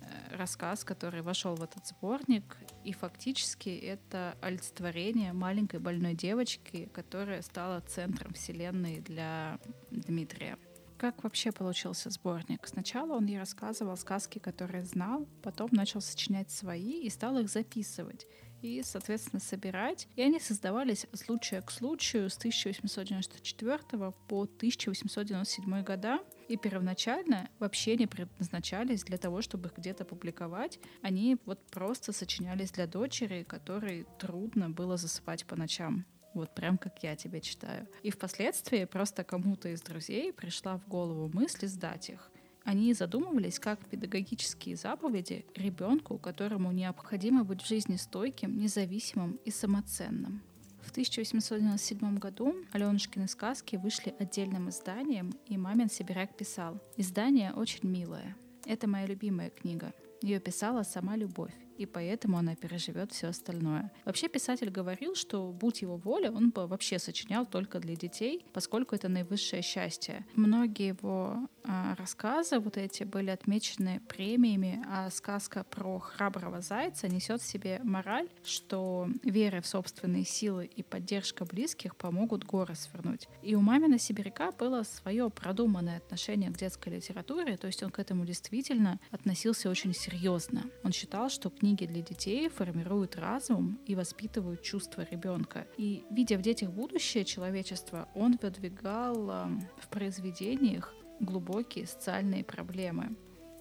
э, 0.01 0.35
рассказ, 0.35 0.83
который 0.83 1.21
вошел 1.21 1.55
в 1.55 1.63
этот 1.63 1.87
сборник, 1.87 2.57
и 2.83 2.91
фактически 2.91 3.69
это 3.69 4.37
олицетворение 4.41 5.31
маленькой 5.31 5.79
больной 5.79 6.15
девочки, 6.15 6.89
которая 6.93 7.41
стала 7.43 7.79
центром 7.79 8.33
вселенной 8.33 8.99
для 8.99 9.57
Дмитрия. 9.89 10.57
Как 10.97 11.23
вообще 11.23 11.51
получился 11.51 12.09
сборник? 12.09 12.65
Сначала 12.67 13.17
он 13.17 13.25
ей 13.25 13.37
рассказывал 13.37 13.97
сказки, 13.97 14.39
которые 14.39 14.85
знал, 14.85 15.27
потом 15.43 15.69
начал 15.71 15.99
сочинять 15.99 16.49
свои 16.51 17.01
и 17.01 17.09
стал 17.09 17.37
их 17.37 17.49
записывать 17.49 18.25
и, 18.61 18.81
соответственно, 18.83 19.39
собирать. 19.39 20.07
И 20.15 20.21
они 20.21 20.39
создавались 20.39 21.05
от 21.05 21.19
случая 21.19 21.61
к 21.61 21.71
случаю 21.71 22.29
с 22.29 22.37
1894 22.37 24.11
по 24.27 24.43
1897 24.43 25.83
года. 25.83 26.19
И 26.47 26.57
первоначально 26.57 27.49
вообще 27.59 27.97
не 27.97 28.07
предназначались 28.07 29.03
для 29.03 29.17
того, 29.17 29.41
чтобы 29.41 29.69
их 29.69 29.77
где-то 29.77 30.05
публиковать. 30.05 30.79
Они 31.01 31.37
вот 31.45 31.59
просто 31.71 32.13
сочинялись 32.13 32.71
для 32.71 32.87
дочери, 32.87 33.43
которой 33.43 34.05
трудно 34.19 34.69
было 34.69 34.95
засыпать 34.97 35.45
по 35.45 35.55
ночам. 35.55 36.05
Вот 36.35 36.53
прям 36.53 36.77
как 36.77 37.01
я 37.01 37.15
тебе 37.15 37.39
читаю. 37.39 37.87
И 38.03 38.11
впоследствии 38.11 38.83
просто 38.83 39.23
кому-то 39.23 39.69
из 39.69 39.81
друзей 39.81 40.33
пришла 40.33 40.77
в 40.77 40.87
голову 40.87 41.31
мысль 41.33 41.65
сдать 41.65 42.09
их. 42.09 42.29
Они 42.65 42.93
задумывались, 42.93 43.57
как 43.57 43.79
педагогические 43.87 44.75
заповеди 44.75 45.45
ребенку, 45.55 46.17
которому 46.17 46.71
необходимо 46.71 47.43
быть 47.45 47.61
в 47.61 47.67
жизни 47.67 47.95
стойким, 47.95 48.57
независимым 48.57 49.39
и 49.45 49.51
самоценным. 49.51 50.41
В 50.81 50.91
1897 50.91 52.17
году 52.17 52.53
Аленушкины 52.73 53.27
сказки 53.27 53.77
вышли 53.77 54.13
отдельным 54.19 54.69
изданием, 54.69 55.31
и 55.47 55.57
мамин 55.57 55.89
Сибиряк 55.89 56.35
писал 56.35 56.81
«Издание 56.97 57.53
очень 57.53 57.87
милое. 57.87 58.35
Это 58.65 58.87
моя 58.87 59.05
любимая 59.05 59.51
книга. 59.51 59.93
Ее 60.21 60.39
писала 60.39 60.83
сама 60.83 61.15
любовь 61.15 61.53
и 61.77 61.85
поэтому 61.85 62.37
она 62.37 62.55
переживет 62.55 63.11
все 63.11 63.27
остальное. 63.27 63.91
Вообще 64.05 64.27
писатель 64.27 64.69
говорил, 64.69 65.15
что 65.15 65.51
будь 65.51 65.81
его 65.81 65.97
воля, 65.97 66.31
он 66.31 66.51
бы 66.51 66.67
вообще 66.67 66.99
сочинял 66.99 67.45
только 67.45 67.79
для 67.79 67.95
детей, 67.95 68.45
поскольку 68.53 68.95
это 68.95 69.09
наивысшее 69.09 69.61
счастье. 69.61 70.25
Многие 70.35 70.87
его 70.87 71.47
а, 71.63 71.95
рассказы 71.95 72.59
вот 72.59 72.77
эти 72.77 73.03
были 73.03 73.29
отмечены 73.29 74.01
премиями, 74.07 74.83
а 74.87 75.09
сказка 75.09 75.63
про 75.63 75.99
храброго 75.99 76.61
зайца 76.61 77.07
несет 77.07 77.41
в 77.41 77.45
себе 77.45 77.79
мораль, 77.83 78.29
что 78.43 79.07
вера 79.23 79.61
в 79.61 79.67
собственные 79.67 80.25
силы 80.25 80.65
и 80.65 80.83
поддержка 80.83 81.45
близких 81.45 81.95
помогут 81.95 82.43
горы 82.43 82.75
свернуть. 82.75 83.27
И 83.41 83.55
у 83.55 83.61
мамина 83.61 83.97
сибиряка 83.99 84.51
было 84.51 84.83
свое 84.83 85.29
продуманное 85.29 85.97
отношение 85.97 86.51
к 86.51 86.57
детской 86.57 86.89
литературе, 86.89 87.57
то 87.57 87.67
есть 87.67 87.81
он 87.83 87.91
к 87.91 87.99
этому 87.99 88.25
действительно 88.25 88.99
относился 89.11 89.69
очень 89.69 89.93
серьезно. 89.93 90.63
Он 90.83 90.91
считал, 90.91 91.29
что 91.29 91.49
книги 91.65 91.87
для 91.87 92.03
детей 92.03 92.47
формируют 92.47 93.15
разум 93.15 93.79
и 93.87 93.95
воспитывают 93.95 94.61
чувства 94.61 95.07
ребенка. 95.09 95.65
И 95.77 96.03
видя 96.11 96.37
в 96.37 96.43
детях 96.43 96.69
будущее 96.69 97.25
человечества, 97.25 98.07
он 98.13 98.37
выдвигал 98.39 99.49
в 99.79 99.87
произведениях 99.89 100.93
глубокие 101.19 101.87
социальные 101.87 102.43
проблемы. 102.43 103.15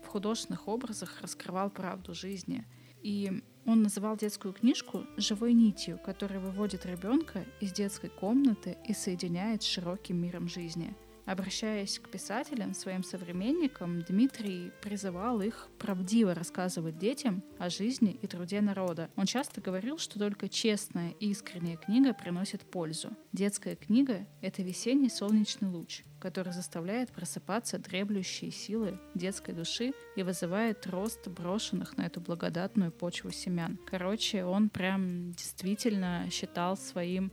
В 0.05 0.09
художественных 0.09 0.69
образах 0.69 1.23
раскрывал 1.23 1.71
правду 1.71 2.13
жизни. 2.13 2.67
И 3.03 3.43
он 3.65 3.83
называл 3.83 4.19
детскую 4.19 4.53
книжку 4.53 5.07
живой 5.17 5.55
нитью, 5.55 5.99
которая 6.05 6.41
выводит 6.41 6.85
ребенка 6.85 7.47
из 7.63 7.73
детской 7.73 8.11
комнаты 8.11 8.77
и 8.87 8.93
соединяет 8.93 9.63
с 9.63 9.67
широким 9.67 10.21
миром 10.21 10.47
жизни. 10.47 10.95
Обращаясь 11.27 11.99
к 11.99 12.11
писателям, 12.11 12.75
своим 12.75 13.03
современникам, 13.03 14.03
Дмитрий 14.03 14.73
призывал 14.83 15.41
их 15.41 15.69
правдиво 15.79 16.35
рассказывать 16.35 16.99
детям 16.99 17.43
о 17.59 17.71
жизни 17.71 18.19
и 18.21 18.27
труде 18.27 18.61
народа. 18.61 19.09
Он 19.17 19.25
часто 19.25 19.63
говорил, 19.63 19.97
что 19.97 20.19
только 20.19 20.51
честная 20.51 21.15
и 21.21 21.31
искренняя 21.31 21.79
книга 21.79 22.13
приносит 22.13 22.61
пользу. 22.63 23.11
Детская 23.33 23.75
книга— 23.75 24.27
это 24.43 24.63
весенний 24.63 25.09
солнечный 25.09 25.71
луч, 25.71 26.05
который 26.21 26.53
заставляет 26.53 27.11
просыпаться 27.11 27.79
дреблющие 27.79 28.51
силы 28.51 29.01
детской 29.15 29.55
души 29.55 29.93
и 30.17 30.23
вызывает 30.23 30.87
рост 30.87 31.27
брошенных 31.29 31.97
на 31.97 32.03
эту 32.03 32.21
благодатную 32.21 32.93
почву 32.93 33.31
семян. 33.31 33.79
Короче, 33.87 34.45
он 34.45 34.69
прям 34.69 35.33
действительно 35.33 36.29
считал 36.31 36.77
своим 36.77 37.33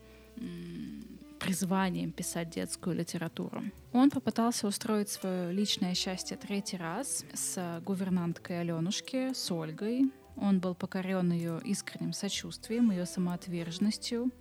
призванием 1.42 2.12
писать 2.12 2.52
детскую 2.52 2.96
литературу. 2.96 3.64
Он 3.94 4.10
попытался 4.10 4.68
устроить 4.68 5.10
свое 5.10 5.52
личное 5.52 5.96
счастье 5.96 6.38
третий 6.38 6.78
раз 6.78 7.26
с 7.34 7.82
гувернанткой 7.84 8.62
Аленушки, 8.62 9.34
с 9.34 9.52
Ольгой. 9.52 10.12
Он 10.38 10.60
был 10.60 10.76
покорен 10.76 11.32
ее 11.32 11.60
искренним 11.66 12.14
сочувствием, 12.14 12.92
ее 12.92 13.06
самоотверженностью. 13.06 14.32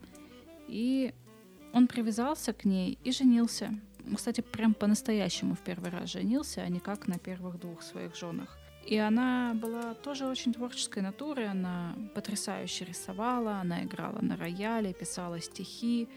И 0.69 1.15
он 1.73 1.87
привязался 1.87 2.53
к 2.53 2.65
ней 2.65 2.99
и 3.03 3.13
женился. 3.13 3.71
Кстати, 4.15 4.41
прям 4.43 4.75
по-настоящему 4.75 5.55
в 5.55 5.61
первый 5.61 5.91
раз 5.91 6.11
женился, 6.11 6.63
а 6.63 6.69
не 6.69 6.81
как 6.81 7.09
на 7.09 7.19
первых 7.19 7.59
двух 7.59 7.83
своих 7.83 8.15
женах. 8.15 8.59
И 8.87 8.97
она 8.97 9.55
была 9.55 9.95
тоже 9.95 10.27
очень 10.27 10.53
творческой 10.53 11.03
натуры, 11.03 11.47
она 11.47 11.95
потрясающе 12.15 12.87
рисовала, 12.87 13.57
она 13.57 13.85
играла 13.85 14.21
на 14.21 14.37
рояле, 14.37 14.93
писала 14.93 15.41
стихи, 15.41 16.09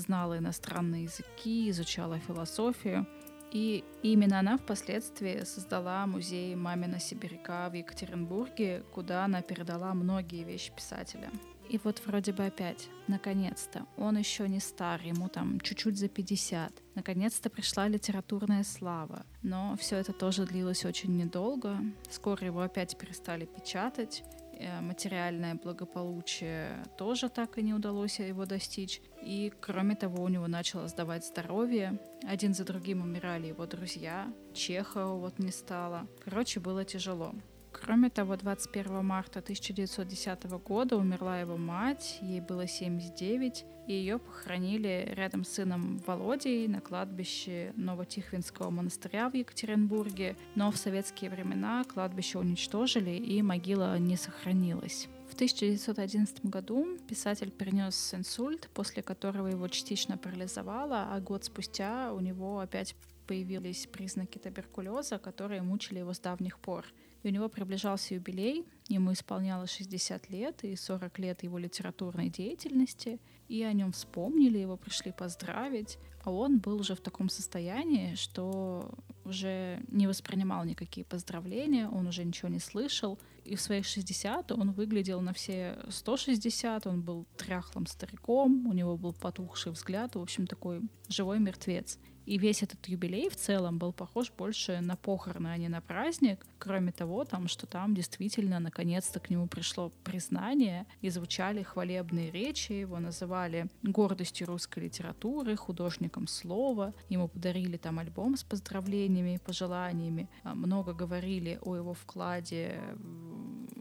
знала 0.00 0.38
иностранные 0.38 1.04
языки, 1.04 1.70
изучала 1.70 2.18
философию. 2.18 3.06
И 3.52 3.84
именно 4.02 4.38
она 4.38 4.58
впоследствии 4.58 5.42
создала 5.44 6.06
музей 6.06 6.54
«Мамина 6.54 7.00
сибиряка» 7.00 7.68
в 7.68 7.74
Екатеринбурге, 7.74 8.84
куда 8.92 9.24
она 9.24 9.42
передала 9.42 9.92
многие 9.94 10.44
вещи 10.44 10.72
писателя. 10.74 11.30
И 11.70 11.78
вот 11.84 12.02
вроде 12.04 12.32
бы 12.32 12.46
опять, 12.46 12.88
наконец-то, 13.06 13.86
он 13.96 14.18
еще 14.18 14.48
не 14.48 14.58
стар, 14.58 15.00
ему 15.02 15.28
там 15.28 15.60
чуть-чуть 15.60 15.98
за 15.98 16.08
50. 16.08 16.72
Наконец-то 16.96 17.48
пришла 17.48 17.86
литературная 17.86 18.64
слава. 18.64 19.24
Но 19.42 19.76
все 19.78 19.96
это 19.96 20.12
тоже 20.12 20.46
длилось 20.46 20.84
очень 20.84 21.16
недолго. 21.16 21.76
Скоро 22.10 22.44
его 22.44 22.60
опять 22.60 22.98
перестали 22.98 23.44
печатать. 23.44 24.24
Э, 24.60 24.80
материальное 24.82 25.54
благополучие 25.54 26.84
тоже 26.98 27.30
так 27.30 27.56
и 27.56 27.62
не 27.62 27.72
удалось 27.72 28.20
его 28.20 28.44
достичь. 28.44 29.00
И, 29.22 29.52
кроме 29.60 29.96
того, 29.96 30.22
у 30.22 30.28
него 30.28 30.48
начало 30.48 30.86
сдавать 30.86 31.24
здоровье. 31.24 31.98
Один 32.28 32.52
за 32.52 32.64
другим 32.64 33.00
умирали 33.00 33.46
его 33.46 33.66
друзья. 33.66 34.30
Чехова 34.52 35.14
вот 35.14 35.38
не 35.38 35.50
стало. 35.50 36.06
Короче, 36.22 36.60
было 36.60 36.84
тяжело. 36.84 37.34
Кроме 37.82 38.10
того, 38.10 38.36
21 38.36 39.04
марта 39.04 39.38
1910 39.38 40.44
года 40.64 40.96
умерла 40.96 41.40
его 41.40 41.56
мать, 41.56 42.18
ей 42.20 42.40
было 42.40 42.66
79, 42.66 43.64
и 43.86 43.92
ее 43.92 44.18
похоронили 44.18 45.12
рядом 45.16 45.44
с 45.44 45.48
сыном 45.48 45.98
Володей 46.06 46.68
на 46.68 46.80
кладбище 46.80 47.72
Новотихвинского 47.76 48.70
монастыря 48.70 49.30
в 49.30 49.34
Екатеринбурге, 49.34 50.36
но 50.54 50.70
в 50.70 50.76
советские 50.76 51.30
времена 51.30 51.84
кладбище 51.84 52.38
уничтожили 52.38 53.12
и 53.12 53.40
могила 53.40 53.98
не 53.98 54.16
сохранилась. 54.16 55.08
В 55.30 55.34
1911 55.34 56.44
году 56.44 56.98
писатель 57.08 57.50
перенес 57.50 58.12
инсульт, 58.12 58.68
после 58.74 59.02
которого 59.02 59.46
его 59.46 59.68
частично 59.68 60.18
парализовало, 60.18 61.08
а 61.12 61.20
год 61.20 61.44
спустя 61.44 62.12
у 62.12 62.20
него 62.20 62.60
опять 62.60 62.94
появились 63.26 63.86
признаки 63.86 64.38
туберкулеза, 64.38 65.18
которые 65.18 65.62
мучили 65.62 66.00
его 66.00 66.12
с 66.12 66.18
давних 66.18 66.58
пор. 66.58 66.84
И 67.22 67.28
у 67.28 67.30
него 67.30 67.48
приближался 67.48 68.14
юбилей, 68.14 68.66
ему 68.88 69.12
исполнялось 69.12 69.72
60 69.72 70.30
лет 70.30 70.64
и 70.64 70.74
40 70.74 71.18
лет 71.18 71.42
его 71.42 71.58
литературной 71.58 72.30
деятельности, 72.30 73.20
и 73.48 73.62
о 73.62 73.72
нем 73.72 73.92
вспомнили, 73.92 74.58
его 74.58 74.76
пришли 74.76 75.12
поздравить, 75.12 75.98
а 76.22 76.30
он 76.30 76.58
был 76.58 76.80
уже 76.80 76.94
в 76.94 77.00
таком 77.00 77.28
состоянии, 77.28 78.14
что 78.14 78.90
уже 79.24 79.82
не 79.88 80.06
воспринимал 80.06 80.64
никакие 80.64 81.04
поздравления, 81.04 81.88
он 81.88 82.06
уже 82.06 82.24
ничего 82.24 82.48
не 82.48 82.58
слышал, 82.58 83.18
и 83.44 83.56
в 83.56 83.60
своих 83.60 83.86
60 83.86 84.52
он 84.52 84.72
выглядел 84.72 85.20
на 85.20 85.32
все 85.32 85.78
160, 85.88 86.86
он 86.86 87.02
был 87.02 87.26
тряхлым 87.36 87.86
стариком, 87.86 88.66
у 88.66 88.72
него 88.72 88.96
был 88.96 89.12
потухший 89.12 89.72
взгляд, 89.72 90.14
в 90.14 90.20
общем, 90.20 90.46
такой 90.46 90.82
живой 91.08 91.38
мертвец. 91.38 91.98
И 92.30 92.38
весь 92.38 92.62
этот 92.62 92.86
юбилей 92.86 93.28
в 93.28 93.34
целом 93.34 93.78
был 93.78 93.92
похож 93.92 94.30
больше 94.30 94.80
на 94.80 94.94
похороны, 94.94 95.48
а 95.48 95.56
не 95.56 95.68
на 95.68 95.80
праздник. 95.80 96.46
Кроме 96.60 96.92
того, 96.92 97.24
там, 97.24 97.48
что 97.48 97.66
там 97.66 97.92
действительно 97.92 98.60
наконец-то 98.60 99.18
к 99.18 99.30
нему 99.30 99.48
пришло 99.48 99.90
признание, 100.04 100.86
и 101.00 101.10
звучали 101.10 101.64
хвалебные 101.64 102.30
речи, 102.30 102.70
его 102.70 103.00
называли 103.00 103.66
гордостью 103.82 104.46
русской 104.46 104.84
литературы, 104.84 105.56
художником 105.56 106.28
слова. 106.28 106.94
Ему 107.08 107.26
подарили 107.26 107.76
там 107.76 107.98
альбом 107.98 108.36
с 108.36 108.44
поздравлениями, 108.44 109.40
пожеланиями. 109.44 110.28
Много 110.44 110.92
говорили 110.92 111.58
о 111.62 111.74
его 111.74 111.94
вкладе 111.94 112.80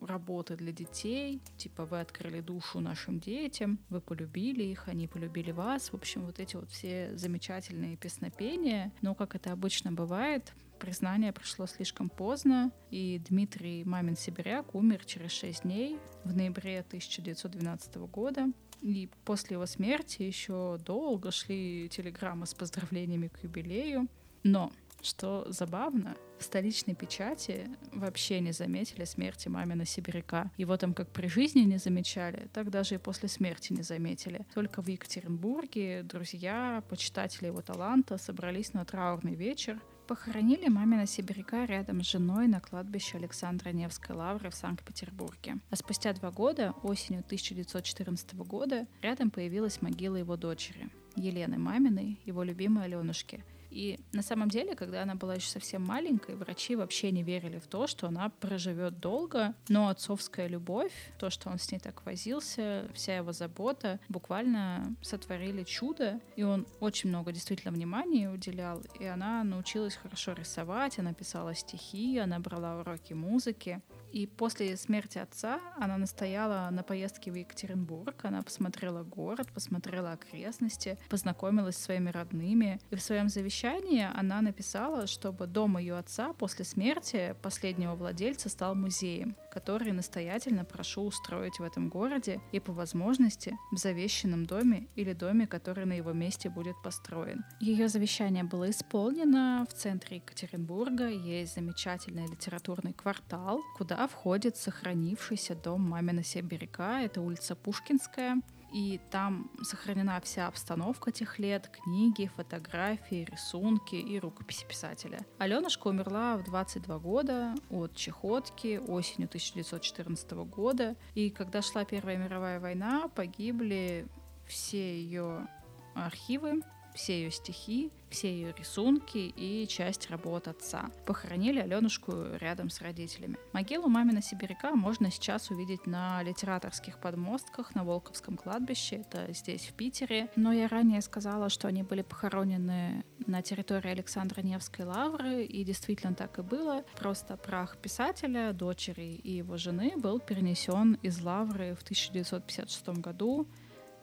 работы 0.09 0.55
для 0.55 0.71
детей, 0.71 1.41
типа 1.57 1.85
вы 1.85 2.01
открыли 2.01 2.41
душу 2.41 2.79
нашим 2.79 3.19
детям, 3.19 3.79
вы 3.89 4.01
полюбили 4.01 4.63
их, 4.63 4.87
они 4.87 5.07
полюбили 5.07 5.51
вас. 5.51 5.91
В 5.91 5.95
общем, 5.95 6.25
вот 6.25 6.39
эти 6.39 6.55
вот 6.55 6.69
все 6.69 7.15
замечательные 7.15 7.95
песнопения. 7.95 8.91
Но, 9.01 9.15
как 9.15 9.35
это 9.35 9.51
обычно 9.53 9.91
бывает, 9.91 10.53
признание 10.79 11.31
пришло 11.31 11.67
слишком 11.67 12.09
поздно, 12.09 12.71
и 12.89 13.21
Дмитрий 13.29 13.83
Мамин 13.83 14.17
Сибиряк 14.17 14.75
умер 14.75 15.05
через 15.05 15.31
шесть 15.31 15.63
дней 15.63 15.99
в 16.23 16.35
ноябре 16.35 16.79
1912 16.79 17.95
года. 18.11 18.47
И 18.81 19.09
после 19.25 19.55
его 19.55 19.65
смерти 19.65 20.23
еще 20.23 20.77
долго 20.85 21.31
шли 21.31 21.89
телеграммы 21.89 22.45
с 22.45 22.53
поздравлениями 22.53 23.27
к 23.27 23.43
юбилею. 23.43 24.07
Но 24.43 24.71
что 25.01 25.45
забавно, 25.49 26.15
в 26.39 26.43
столичной 26.43 26.95
печати 26.95 27.67
вообще 27.91 28.39
не 28.39 28.53
заметили 28.53 29.03
смерти 29.03 29.49
мамина 29.49 29.85
сибиряка. 29.85 30.51
Его 30.57 30.77
там 30.77 30.93
как 30.93 31.09
при 31.09 31.27
жизни 31.27 31.61
не 31.61 31.77
замечали, 31.77 32.49
так 32.53 32.69
даже 32.69 32.95
и 32.95 32.97
после 32.97 33.27
смерти 33.29 33.73
не 33.73 33.81
заметили. 33.81 34.45
Только 34.53 34.81
в 34.81 34.87
Екатеринбурге 34.87 36.03
друзья, 36.03 36.83
почитатели 36.89 37.47
его 37.47 37.61
таланта 37.61 38.17
собрались 38.17 38.73
на 38.73 38.85
траурный 38.85 39.35
вечер, 39.35 39.79
Похоронили 40.07 40.69
мамина 40.69 41.05
сибиряка 41.05 41.65
рядом 41.65 42.03
с 42.03 42.07
женой 42.09 42.47
на 42.47 42.59
кладбище 42.59 43.17
Александра 43.17 43.69
Невской 43.69 44.15
лавры 44.15 44.49
в 44.49 44.55
Санкт-Петербурге. 44.55 45.57
А 45.69 45.75
спустя 45.75 46.13
два 46.13 46.31
года, 46.31 46.73
осенью 46.81 47.19
1914 47.19 48.33
года, 48.37 48.87
рядом 49.03 49.29
появилась 49.29 49.83
могила 49.83 50.15
его 50.15 50.35
дочери, 50.35 50.89
Елены 51.15 51.59
Маминой, 51.59 52.19
его 52.25 52.41
любимой 52.41 52.85
Аленушки– 52.85 53.43
И 53.69 53.99
на 54.13 54.21
самом 54.21 54.49
деле, 54.49 54.75
когда 54.75 55.03
она 55.03 55.15
была 55.15 55.35
еще 55.35 55.49
совсем 55.49 55.83
маленькой, 55.83 56.35
врачи 56.35 56.75
вообще 56.75 57.11
не 57.11 57.23
верили 57.23 57.59
в 57.59 57.67
то, 57.67 57.87
что 57.87 58.07
она 58.07 58.29
проживет 58.29 58.99
долго, 58.99 59.53
но 59.67 59.89
отцовская 59.89 60.47
любовь, 60.47 60.93
то, 61.19 61.29
что 61.29 61.49
он 61.49 61.59
с 61.59 61.71
ней 61.71 61.79
так 61.79 62.05
возился, 62.05 62.87
вся 62.93 63.17
его 63.17 63.31
забота 63.31 63.99
буквально 64.09 64.95
сотворили 65.01 65.63
чудо, 65.63 66.19
и 66.35 66.43
он 66.43 66.65
очень 66.79 67.09
много 67.09 67.31
действительно 67.31 67.71
внимания 67.71 68.29
уделял, 68.29 68.81
и 68.99 69.05
она 69.05 69.43
научилась 69.43 69.95
хорошо 69.95 70.33
рисовать, 70.33 70.99
она 70.99 71.13
писала 71.13 71.53
стихи, 71.53 72.17
она 72.17 72.39
брала 72.39 72.79
уроки 72.79 73.13
музыки. 73.13 73.81
И 74.11 74.25
после 74.25 74.75
смерти 74.77 75.17
отца 75.17 75.59
она 75.77 75.97
настояла 75.97 76.69
на 76.71 76.83
поездке 76.83 77.31
в 77.31 77.35
Екатеринбург. 77.35 78.25
Она 78.25 78.41
посмотрела 78.41 79.03
город, 79.03 79.47
посмотрела 79.53 80.13
окрестности, 80.13 80.97
познакомилась 81.09 81.75
с 81.75 81.83
своими 81.83 82.09
родными. 82.09 82.79
И 82.89 82.95
в 82.95 83.01
своем 83.01 83.29
завещании 83.29 84.07
она 84.15 84.41
написала, 84.41 85.07
чтобы 85.07 85.47
дом 85.47 85.77
ее 85.77 85.97
отца 85.97 86.33
после 86.33 86.65
смерти 86.65 87.35
последнего 87.41 87.95
владельца 87.95 88.49
стал 88.49 88.75
музеем, 88.75 89.35
который 89.51 89.91
настоятельно 89.91 90.65
прошу 90.65 91.03
устроить 91.03 91.59
в 91.59 91.63
этом 91.63 91.89
городе 91.89 92.41
и 92.51 92.59
по 92.59 92.73
возможности 92.73 93.57
в 93.71 93.77
завещанном 93.77 94.45
доме 94.45 94.87
или 94.95 95.13
доме, 95.13 95.47
который 95.47 95.85
на 95.85 95.93
его 95.93 96.13
месте 96.13 96.49
будет 96.49 96.75
построен. 96.83 97.43
Ее 97.59 97.87
завещание 97.87 98.43
было 98.43 98.69
исполнено 98.69 99.65
в 99.69 99.73
центре 99.73 100.17
Екатеринбурга. 100.17 101.07
Есть 101.07 101.55
замечательный 101.55 102.27
литературный 102.27 102.93
квартал, 102.93 103.61
куда 103.77 103.98
входит 104.07 104.57
сохранившийся 104.57 105.55
дом 105.55 105.81
мамина 105.81 106.23
Сибиряка, 106.23 107.01
это 107.01 107.21
улица 107.21 107.55
Пушкинская. 107.55 108.41
И 108.71 108.99
там 109.09 109.49
сохранена 109.63 110.21
вся 110.21 110.47
обстановка 110.47 111.11
тех 111.11 111.39
лет, 111.39 111.69
книги, 111.69 112.29
фотографии, 112.35 113.25
рисунки 113.29 113.95
и 113.95 114.19
рукописи 114.19 114.65
писателя. 114.67 115.19
Аленушка 115.39 115.87
умерла 115.87 116.37
в 116.37 116.43
22 116.43 116.99
года 116.99 117.55
от 117.71 117.95
чехотки 117.95 118.79
осенью 118.87 119.27
1914 119.27 120.31
года. 120.45 120.95
И 121.15 121.31
когда 121.31 121.61
шла 121.63 121.83
Первая 121.83 122.17
мировая 122.17 122.59
война, 122.59 123.07
погибли 123.07 124.07
все 124.45 125.01
ее 125.01 125.47
архивы, 125.95 126.61
все 126.99 127.13
ее 127.21 127.31
стихи, 127.31 127.91
все 128.09 128.29
ее 128.29 128.53
рисунки 128.57 129.17
и 129.17 129.65
часть 129.67 130.09
работ 130.09 130.49
отца. 130.49 130.91
Похоронили 131.05 131.59
Аленушку 131.59 132.11
рядом 132.39 132.69
с 132.69 132.81
родителями. 132.81 133.37
Могилу 133.53 133.87
мамина 133.87 134.21
сибиряка 134.21 134.75
можно 134.75 135.09
сейчас 135.09 135.49
увидеть 135.49 135.87
на 135.87 136.21
литераторских 136.23 136.99
подмостках 136.99 137.73
на 137.73 137.85
Волковском 137.85 138.35
кладбище, 138.35 138.97
это 138.97 139.31
здесь, 139.31 139.67
в 139.67 139.73
Питере. 139.75 140.29
Но 140.35 140.51
я 140.51 140.67
ранее 140.67 141.01
сказала, 141.01 141.47
что 141.47 141.69
они 141.69 141.83
были 141.83 142.01
похоронены 142.01 143.05
на 143.25 143.41
территории 143.41 143.91
Александра 143.91 144.41
Невской 144.41 144.83
лавры, 144.83 145.45
и 145.45 145.63
действительно 145.63 146.15
так 146.15 146.37
и 146.37 146.41
было. 146.41 146.83
Просто 146.97 147.37
прах 147.37 147.77
писателя, 147.77 148.51
дочери 148.51 149.21
и 149.23 149.31
его 149.37 149.55
жены 149.55 149.93
был 149.95 150.19
перенесен 150.19 150.95
из 151.01 151.21
лавры 151.21 151.75
в 151.75 151.83
1956 151.83 152.89
году 152.99 153.47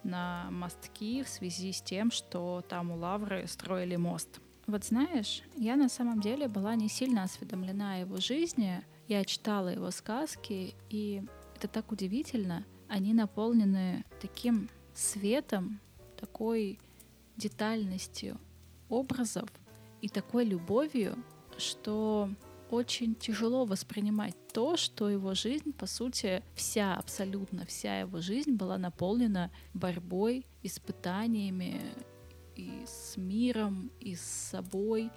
на 0.06 0.48
мостки 0.50 1.22
в 1.22 1.28
связи 1.28 1.72
с 1.72 1.82
тем, 1.82 2.10
что 2.10 2.62
там 2.68 2.90
у 2.90 2.96
Лавры 2.96 3.46
строили 3.46 3.96
мост. 3.96 4.40
Вот 4.66 4.84
знаешь, 4.84 5.42
я 5.56 5.76
на 5.76 5.88
самом 5.88 6.20
деле 6.20 6.48
была 6.48 6.74
не 6.74 6.88
сильно 6.88 7.24
осведомлена 7.24 7.94
о 7.94 7.98
его 7.98 8.18
жизни. 8.18 8.82
Я 9.06 9.24
читала 9.24 9.68
его 9.68 9.90
сказки, 9.90 10.74
и 10.88 11.22
это 11.56 11.68
так 11.68 11.92
удивительно. 11.92 12.64
Они 12.88 13.14
наполнены 13.14 14.04
таким 14.20 14.68
светом, 14.94 15.80
такой 16.18 16.78
детальностью 17.36 18.38
образов 18.88 19.48
и 20.00 20.08
такой 20.08 20.44
любовью, 20.44 21.16
что 21.58 22.30
очень 22.70 23.14
тяжело 23.14 23.64
воспринимать 23.64 24.35
то, 24.52 24.76
что 24.76 25.09
его 25.09 25.35
жизнь, 25.35 25.72
по 25.72 25.87
сути, 25.87 26.42
вся, 26.55 26.94
абсолютно 26.94 27.66
вся 27.66 28.00
его 28.00 28.20
жизнь 28.20 28.52
была 28.52 28.79
наполнена 28.79 29.50
борьбой, 29.74 30.46
испытаниями 30.62 31.81
и 32.55 32.85
с 32.87 33.16
миром, 33.16 33.90
и 34.00 34.14
с 34.14 34.22
собой, 34.22 35.11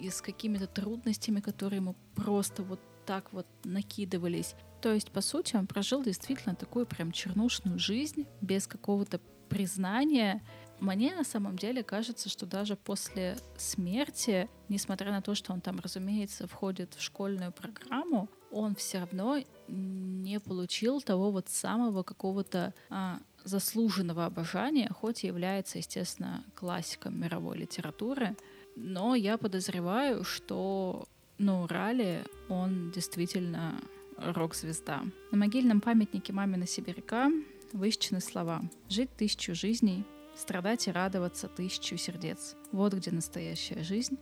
и 0.00 0.10
с 0.10 0.20
какими-то 0.20 0.66
трудностями, 0.66 1.40
которые 1.40 1.78
ему 1.78 1.96
просто 2.14 2.62
вот 2.62 2.80
так 3.06 3.32
вот 3.32 3.46
накидывались. 3.64 4.54
То 4.80 4.92
есть, 4.92 5.10
по 5.10 5.20
сути, 5.20 5.56
он 5.56 5.66
прожил 5.66 6.02
действительно 6.02 6.54
такую 6.54 6.86
прям 6.86 7.12
чернушную 7.12 7.78
жизнь 7.78 8.26
без 8.40 8.66
какого-то 8.66 9.20
признания, 9.48 10.42
мне 10.82 11.14
на 11.14 11.22
самом 11.22 11.56
деле 11.56 11.84
кажется, 11.84 12.28
что 12.28 12.44
даже 12.44 12.74
после 12.74 13.38
смерти, 13.56 14.48
несмотря 14.68 15.12
на 15.12 15.22
то, 15.22 15.36
что 15.36 15.52
он 15.52 15.60
там, 15.60 15.78
разумеется, 15.78 16.48
входит 16.48 16.94
в 16.94 17.00
школьную 17.00 17.52
программу, 17.52 18.28
он 18.50 18.74
все 18.74 18.98
равно 18.98 19.38
не 19.68 20.40
получил 20.40 21.00
того 21.00 21.30
вот 21.30 21.48
самого 21.48 22.02
какого-то 22.02 22.74
а, 22.90 23.20
заслуженного 23.44 24.26
обожания, 24.26 24.90
хоть 24.92 25.22
и 25.22 25.28
является, 25.28 25.78
естественно, 25.78 26.44
классиком 26.56 27.18
мировой 27.18 27.58
литературы. 27.58 28.36
Но 28.74 29.14
я 29.14 29.38
подозреваю, 29.38 30.24
что 30.24 31.06
на 31.38 31.62
Урале 31.62 32.24
он 32.48 32.90
действительно 32.90 33.80
рок-звезда. 34.16 35.02
На 35.30 35.38
могильном 35.38 35.80
памятнике 35.80 36.32
мамина 36.32 36.66
сибиряка 36.66 37.30
высечены 37.72 38.20
слова 38.20 38.62
«Жить 38.88 39.10
тысячу 39.16 39.54
жизней, 39.54 40.04
страдать 40.36 40.88
и 40.88 40.92
радоваться 40.92 41.48
тысячу 41.48 41.96
сердец. 41.96 42.56
Вот 42.72 42.94
где 42.94 43.10
настоящая 43.10 43.82
жизнь 43.82 44.18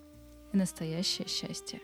и 0.52 0.56
настоящее 0.56 1.28
счастье. 1.28 1.80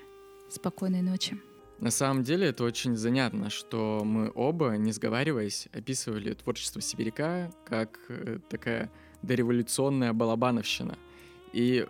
Спокойной 0.48 1.02
ночи. 1.02 1.40
На 1.78 1.90
самом 1.90 2.22
деле 2.22 2.48
это 2.48 2.64
очень 2.64 2.96
занятно, 2.96 3.50
что 3.50 4.02
мы 4.02 4.32
оба, 4.34 4.76
не 4.76 4.92
сговариваясь, 4.92 5.68
описывали 5.72 6.32
творчество 6.32 6.80
Сибиряка 6.80 7.52
как 7.66 7.98
э, 8.08 8.38
такая 8.48 8.90
дореволюционная 9.22 10.14
балабановщина. 10.14 10.96
И 11.52 11.86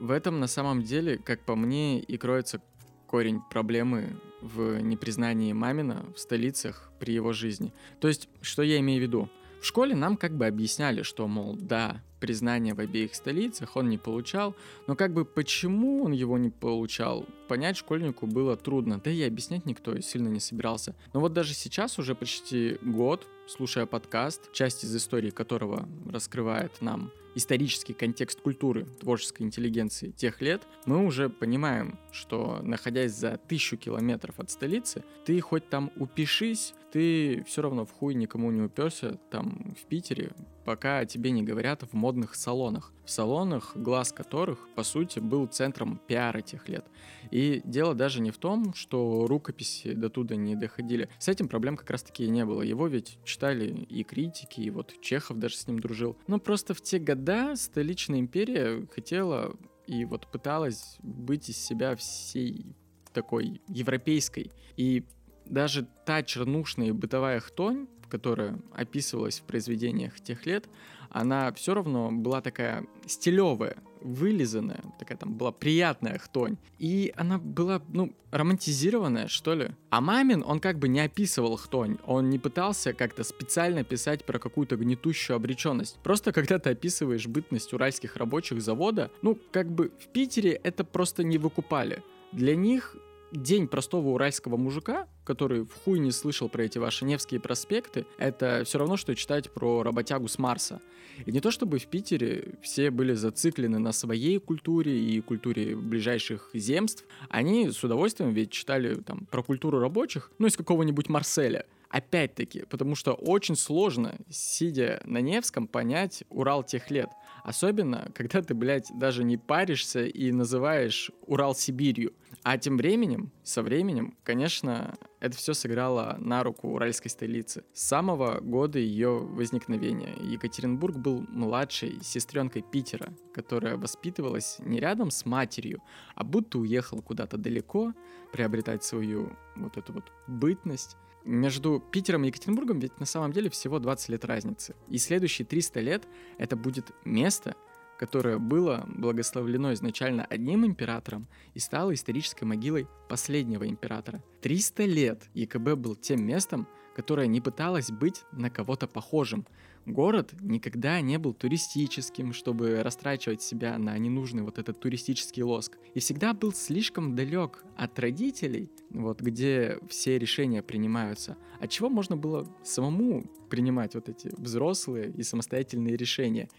в 0.00 0.10
этом 0.10 0.40
на 0.40 0.48
самом 0.48 0.82
деле, 0.82 1.18
как 1.18 1.44
по 1.44 1.54
мне, 1.54 2.00
и 2.00 2.16
кроется 2.16 2.60
корень 3.06 3.40
проблемы 3.50 4.20
в 4.40 4.80
непризнании 4.80 5.52
Мамина 5.52 6.04
в 6.14 6.18
столицах 6.18 6.90
при 6.98 7.12
его 7.14 7.32
жизни. 7.32 7.72
То 8.00 8.08
есть, 8.08 8.28
что 8.40 8.62
я 8.62 8.78
имею 8.78 9.00
в 9.00 9.02
виду? 9.02 9.28
В 9.60 9.66
школе 9.66 9.94
нам 9.94 10.16
как 10.16 10.36
бы 10.36 10.46
объясняли, 10.46 11.02
что, 11.02 11.26
мол, 11.26 11.56
да, 11.56 12.02
признания 12.20 12.74
в 12.74 12.80
обеих 12.80 13.14
столицах 13.14 13.76
он 13.76 13.88
не 13.88 13.98
получал, 13.98 14.54
но 14.86 14.96
как 14.96 15.12
бы 15.12 15.24
почему 15.24 16.04
он 16.04 16.12
его 16.12 16.38
не 16.38 16.50
получал, 16.50 17.26
понять 17.48 17.76
школьнику 17.76 18.26
было 18.26 18.56
трудно, 18.56 19.00
да 19.02 19.10
и 19.10 19.22
объяснять 19.22 19.66
никто 19.66 19.98
сильно 20.00 20.28
не 20.28 20.40
собирался. 20.40 20.94
Но 21.12 21.20
вот 21.20 21.32
даже 21.32 21.54
сейчас, 21.54 21.98
уже 21.98 22.14
почти 22.14 22.78
год, 22.82 23.26
слушая 23.46 23.86
подкаст, 23.86 24.52
часть 24.52 24.84
из 24.84 24.94
истории 24.94 25.30
которого 25.30 25.88
раскрывает 26.06 26.80
нам 26.80 27.10
исторический 27.34 27.92
контекст 27.92 28.40
культуры 28.40 28.84
творческой 29.00 29.42
интеллигенции 29.42 30.10
тех 30.10 30.40
лет, 30.40 30.62
мы 30.86 31.04
уже 31.04 31.28
понимаем, 31.28 31.98
что 32.10 32.60
находясь 32.62 33.12
за 33.12 33.38
тысячу 33.48 33.76
километров 33.76 34.40
от 34.40 34.50
столицы, 34.50 35.04
ты 35.24 35.40
хоть 35.40 35.68
там 35.68 35.92
упишись, 35.96 36.74
ты 36.92 37.44
все 37.44 37.62
равно 37.62 37.84
в 37.84 37.92
хуй 37.92 38.14
никому 38.14 38.50
не 38.50 38.62
уперся 38.62 39.18
там 39.30 39.74
в 39.80 39.86
Питере, 39.86 40.32
пока 40.64 41.04
тебе 41.04 41.30
не 41.30 41.42
говорят 41.42 41.82
в 41.82 41.94
модных 41.94 42.34
салонах. 42.34 42.92
В 43.04 43.10
салонах, 43.10 43.76
глаз 43.76 44.12
которых, 44.12 44.68
по 44.74 44.82
сути, 44.82 45.18
был 45.18 45.46
центром 45.46 46.00
пиара 46.06 46.40
тех 46.40 46.68
лет. 46.68 46.84
И 47.30 47.62
дело 47.64 47.94
даже 47.94 48.20
не 48.20 48.30
в 48.30 48.38
том, 48.38 48.74
что 48.74 49.26
рукописи 49.26 49.92
до 49.92 50.10
туда 50.10 50.36
не 50.36 50.56
доходили. 50.56 51.08
С 51.18 51.28
этим 51.28 51.48
проблем 51.48 51.76
как 51.76 51.90
раз-таки 51.90 52.24
и 52.24 52.30
не 52.30 52.44
было. 52.44 52.62
Его 52.62 52.86
ведь 52.86 53.18
читали 53.24 53.66
и 53.66 54.04
критики, 54.04 54.60
и 54.60 54.70
вот 54.70 54.94
Чехов 55.00 55.38
даже 55.38 55.56
с 55.56 55.66
ним 55.66 55.78
дружил. 55.78 56.16
Но 56.26 56.38
просто 56.38 56.74
в 56.74 56.80
те 56.80 56.98
года 56.98 57.56
столичная 57.56 58.20
империя 58.20 58.86
хотела 58.92 59.56
и 59.86 60.04
вот 60.04 60.30
пыталась 60.30 60.98
быть 61.02 61.48
из 61.48 61.56
себя 61.56 61.96
всей 61.96 62.76
такой 63.12 63.62
европейской. 63.68 64.52
И 64.76 65.04
даже 65.48 65.86
та 66.04 66.22
чернушная 66.22 66.92
бытовая 66.92 67.40
хтонь, 67.40 67.86
которая 68.08 68.58
описывалась 68.72 69.40
в 69.40 69.42
произведениях 69.42 70.20
тех 70.20 70.46
лет, 70.46 70.68
она 71.10 71.52
все 71.52 71.74
равно 71.74 72.10
была 72.10 72.40
такая 72.40 72.86
стилевая, 73.06 73.76
вылизанная, 74.00 74.82
такая 74.98 75.18
там 75.18 75.34
была 75.34 75.52
приятная 75.52 76.18
хтонь. 76.18 76.56
И 76.78 77.12
она 77.16 77.38
была, 77.38 77.82
ну, 77.88 78.14
романтизированная, 78.30 79.28
что 79.28 79.54
ли. 79.54 79.70
А 79.90 80.00
Мамин, 80.00 80.44
он 80.46 80.60
как 80.60 80.78
бы 80.78 80.88
не 80.88 81.00
описывал 81.00 81.56
хтонь, 81.56 81.98
он 82.06 82.30
не 82.30 82.38
пытался 82.38 82.92
как-то 82.92 83.24
специально 83.24 83.84
писать 83.84 84.24
про 84.24 84.38
какую-то 84.38 84.76
гнетущую 84.76 85.36
обреченность. 85.36 85.98
Просто 86.02 86.32
когда 86.32 86.58
ты 86.58 86.70
описываешь 86.70 87.26
бытность 87.26 87.72
уральских 87.72 88.16
рабочих 88.16 88.60
завода, 88.60 89.10
ну, 89.22 89.38
как 89.50 89.70
бы 89.70 89.90
в 89.98 90.08
Питере 90.08 90.52
это 90.52 90.84
просто 90.84 91.24
не 91.24 91.38
выкупали. 91.38 92.02
Для 92.32 92.54
них 92.54 92.96
день 93.32 93.68
простого 93.68 94.08
уральского 94.08 94.56
мужика, 94.56 95.06
который 95.24 95.62
в 95.62 95.72
хуй 95.84 95.98
не 95.98 96.10
слышал 96.10 96.48
про 96.48 96.64
эти 96.64 96.78
ваши 96.78 97.04
Невские 97.04 97.40
проспекты, 97.40 98.06
это 98.18 98.62
все 98.64 98.78
равно, 98.78 98.96
что 98.96 99.14
читать 99.14 99.50
про 99.50 99.82
работягу 99.82 100.28
с 100.28 100.38
Марса. 100.38 100.80
И 101.26 101.32
не 101.32 101.40
то 101.40 101.50
чтобы 101.50 101.78
в 101.78 101.86
Питере 101.86 102.54
все 102.62 102.90
были 102.90 103.12
зациклены 103.14 103.78
на 103.78 103.92
своей 103.92 104.38
культуре 104.38 104.98
и 104.98 105.20
культуре 105.20 105.74
ближайших 105.74 106.50
земств, 106.54 107.04
они 107.28 107.70
с 107.70 107.82
удовольствием 107.82 108.32
ведь 108.32 108.50
читали 108.50 108.94
там 108.94 109.26
про 109.26 109.42
культуру 109.42 109.80
рабочих, 109.80 110.30
ну, 110.38 110.46
из 110.46 110.56
какого-нибудь 110.56 111.08
Марселя. 111.08 111.66
Опять-таки, 111.88 112.64
потому 112.68 112.94
что 112.94 113.14
очень 113.14 113.56
сложно, 113.56 114.16
сидя 114.28 115.00
на 115.04 115.22
Невском, 115.22 115.66
понять 115.66 116.22
Урал 116.28 116.62
тех 116.62 116.90
лет. 116.90 117.08
Особенно, 117.44 118.10
когда 118.14 118.42
ты, 118.42 118.52
блядь, 118.54 118.90
даже 118.94 119.24
не 119.24 119.38
паришься 119.38 120.04
и 120.04 120.30
называешь 120.30 121.10
Урал 121.26 121.54
Сибирью. 121.54 122.12
А 122.42 122.56
тем 122.56 122.76
временем, 122.76 123.32
со 123.42 123.62
временем, 123.62 124.16
конечно, 124.22 124.96
это 125.20 125.36
все 125.36 125.54
сыграло 125.54 126.16
на 126.18 126.42
руку 126.42 126.68
уральской 126.68 127.10
столицы. 127.10 127.64
С 127.72 127.82
самого 127.82 128.40
года 128.40 128.78
ее 128.78 129.18
возникновения 129.18 130.14
Екатеринбург 130.22 130.96
был 130.96 131.26
младшей 131.28 131.98
сестренкой 132.02 132.62
Питера, 132.62 133.12
которая 133.34 133.76
воспитывалась 133.76 134.56
не 134.60 134.80
рядом 134.80 135.10
с 135.10 135.26
матерью, 135.26 135.82
а 136.14 136.24
будто 136.24 136.58
уехала 136.58 137.00
куда-то 137.00 137.36
далеко 137.36 137.92
приобретать 138.32 138.84
свою 138.84 139.32
вот 139.56 139.76
эту 139.76 139.92
вот 139.92 140.12
бытность 140.26 140.96
между 141.24 141.80
Питером 141.80 142.24
и 142.24 142.28
Екатеринбургом 142.28 142.78
ведь 142.78 142.98
на 143.00 143.06
самом 143.06 143.32
деле 143.32 143.50
всего 143.50 143.78
20 143.78 144.08
лет 144.10 144.24
разницы. 144.24 144.74
И 144.88 144.98
следующие 144.98 145.46
300 145.46 145.80
лет 145.80 146.08
это 146.38 146.56
будет 146.56 146.92
место, 147.04 147.54
которое 147.98 148.38
было 148.38 148.84
благословлено 148.88 149.72
изначально 149.74 150.24
одним 150.24 150.64
императором 150.64 151.28
и 151.54 151.58
стало 151.58 151.94
исторической 151.94 152.44
могилой 152.44 152.86
последнего 153.08 153.68
императора. 153.68 154.22
300 154.42 154.84
лет 154.84 155.22
ЕКБ 155.34 155.74
был 155.74 155.96
тем 155.96 156.24
местом, 156.24 156.66
которое 156.94 157.26
не 157.26 157.40
пыталось 157.40 157.90
быть 157.90 158.24
на 158.32 158.50
кого-то 158.50 158.86
похожим, 158.86 159.46
Город 159.88 160.34
никогда 160.42 161.00
не 161.00 161.18
был 161.18 161.32
туристическим, 161.32 162.34
чтобы 162.34 162.82
растрачивать 162.82 163.40
себя 163.40 163.78
на 163.78 163.96
ненужный 163.96 164.42
вот 164.42 164.58
этот 164.58 164.78
туристический 164.80 165.42
лоск. 165.42 165.78
И 165.94 166.00
всегда 166.00 166.34
был 166.34 166.52
слишком 166.52 167.16
далек 167.16 167.64
от 167.74 167.98
родителей, 167.98 168.70
вот 168.90 169.22
где 169.22 169.78
все 169.88 170.18
решения 170.18 170.62
принимаются. 170.62 171.38
От 171.58 171.70
чего 171.70 171.88
можно 171.88 172.18
было 172.18 172.46
самому 172.62 173.24
принимать 173.48 173.94
вот 173.94 174.10
эти 174.10 174.30
взрослые 174.36 175.10
и 175.10 175.22
самостоятельные 175.22 175.96
решения. 175.96 176.50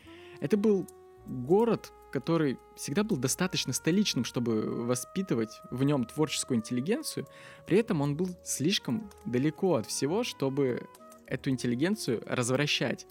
Это 0.41 0.58
был 0.58 0.88
город, 1.29 1.93
который 2.11 2.57
всегда 2.75 3.03
был 3.03 3.17
достаточно 3.17 3.71
столичным, 3.71 4.25
чтобы 4.25 4.85
воспитывать 4.85 5.61
в 5.69 5.83
нем 5.83 6.05
творческую 6.05 6.57
интеллигенцию, 6.57 7.27
при 7.67 7.77
этом 7.77 8.01
он 8.01 8.15
был 8.15 8.29
слишком 8.43 9.09
далеко 9.25 9.75
от 9.75 9.85
всего, 9.85 10.23
чтобы 10.23 10.87
эту 11.27 11.51
интеллигенцию 11.51 12.23
развращать. 12.25 13.05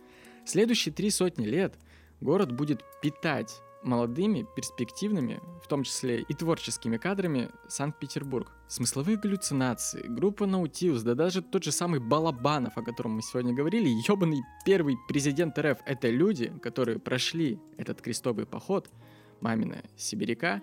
Следующие 0.44 0.92
три 0.92 1.10
сотни 1.10 1.46
лет 1.46 1.78
город 2.20 2.52
будет 2.52 2.82
питать 3.00 3.60
молодыми, 3.82 4.46
перспективными, 4.56 5.40
в 5.62 5.68
том 5.68 5.82
числе 5.82 6.20
и 6.20 6.34
творческими 6.34 6.96
кадрами, 6.96 7.50
Санкт-Петербург. 7.68 8.52
Смысловые 8.68 9.16
галлюцинации, 9.16 10.04
группа 10.06 10.46
Наутилус, 10.46 11.02
да 11.02 11.14
даже 11.14 11.42
тот 11.42 11.64
же 11.64 11.72
самый 11.72 12.00
Балабанов, 12.00 12.76
о 12.76 12.82
котором 12.82 13.12
мы 13.12 13.22
сегодня 13.22 13.54
говорили, 13.54 13.88
ебаный 13.88 14.42
первый 14.64 14.96
президент 15.08 15.58
РФ, 15.58 15.78
это 15.86 16.10
люди, 16.10 16.52
которые 16.62 16.98
прошли 16.98 17.60
этот 17.76 18.02
крестовый 18.02 18.46
поход, 18.46 18.90
мамина 19.40 19.82
сибиряка, 19.96 20.60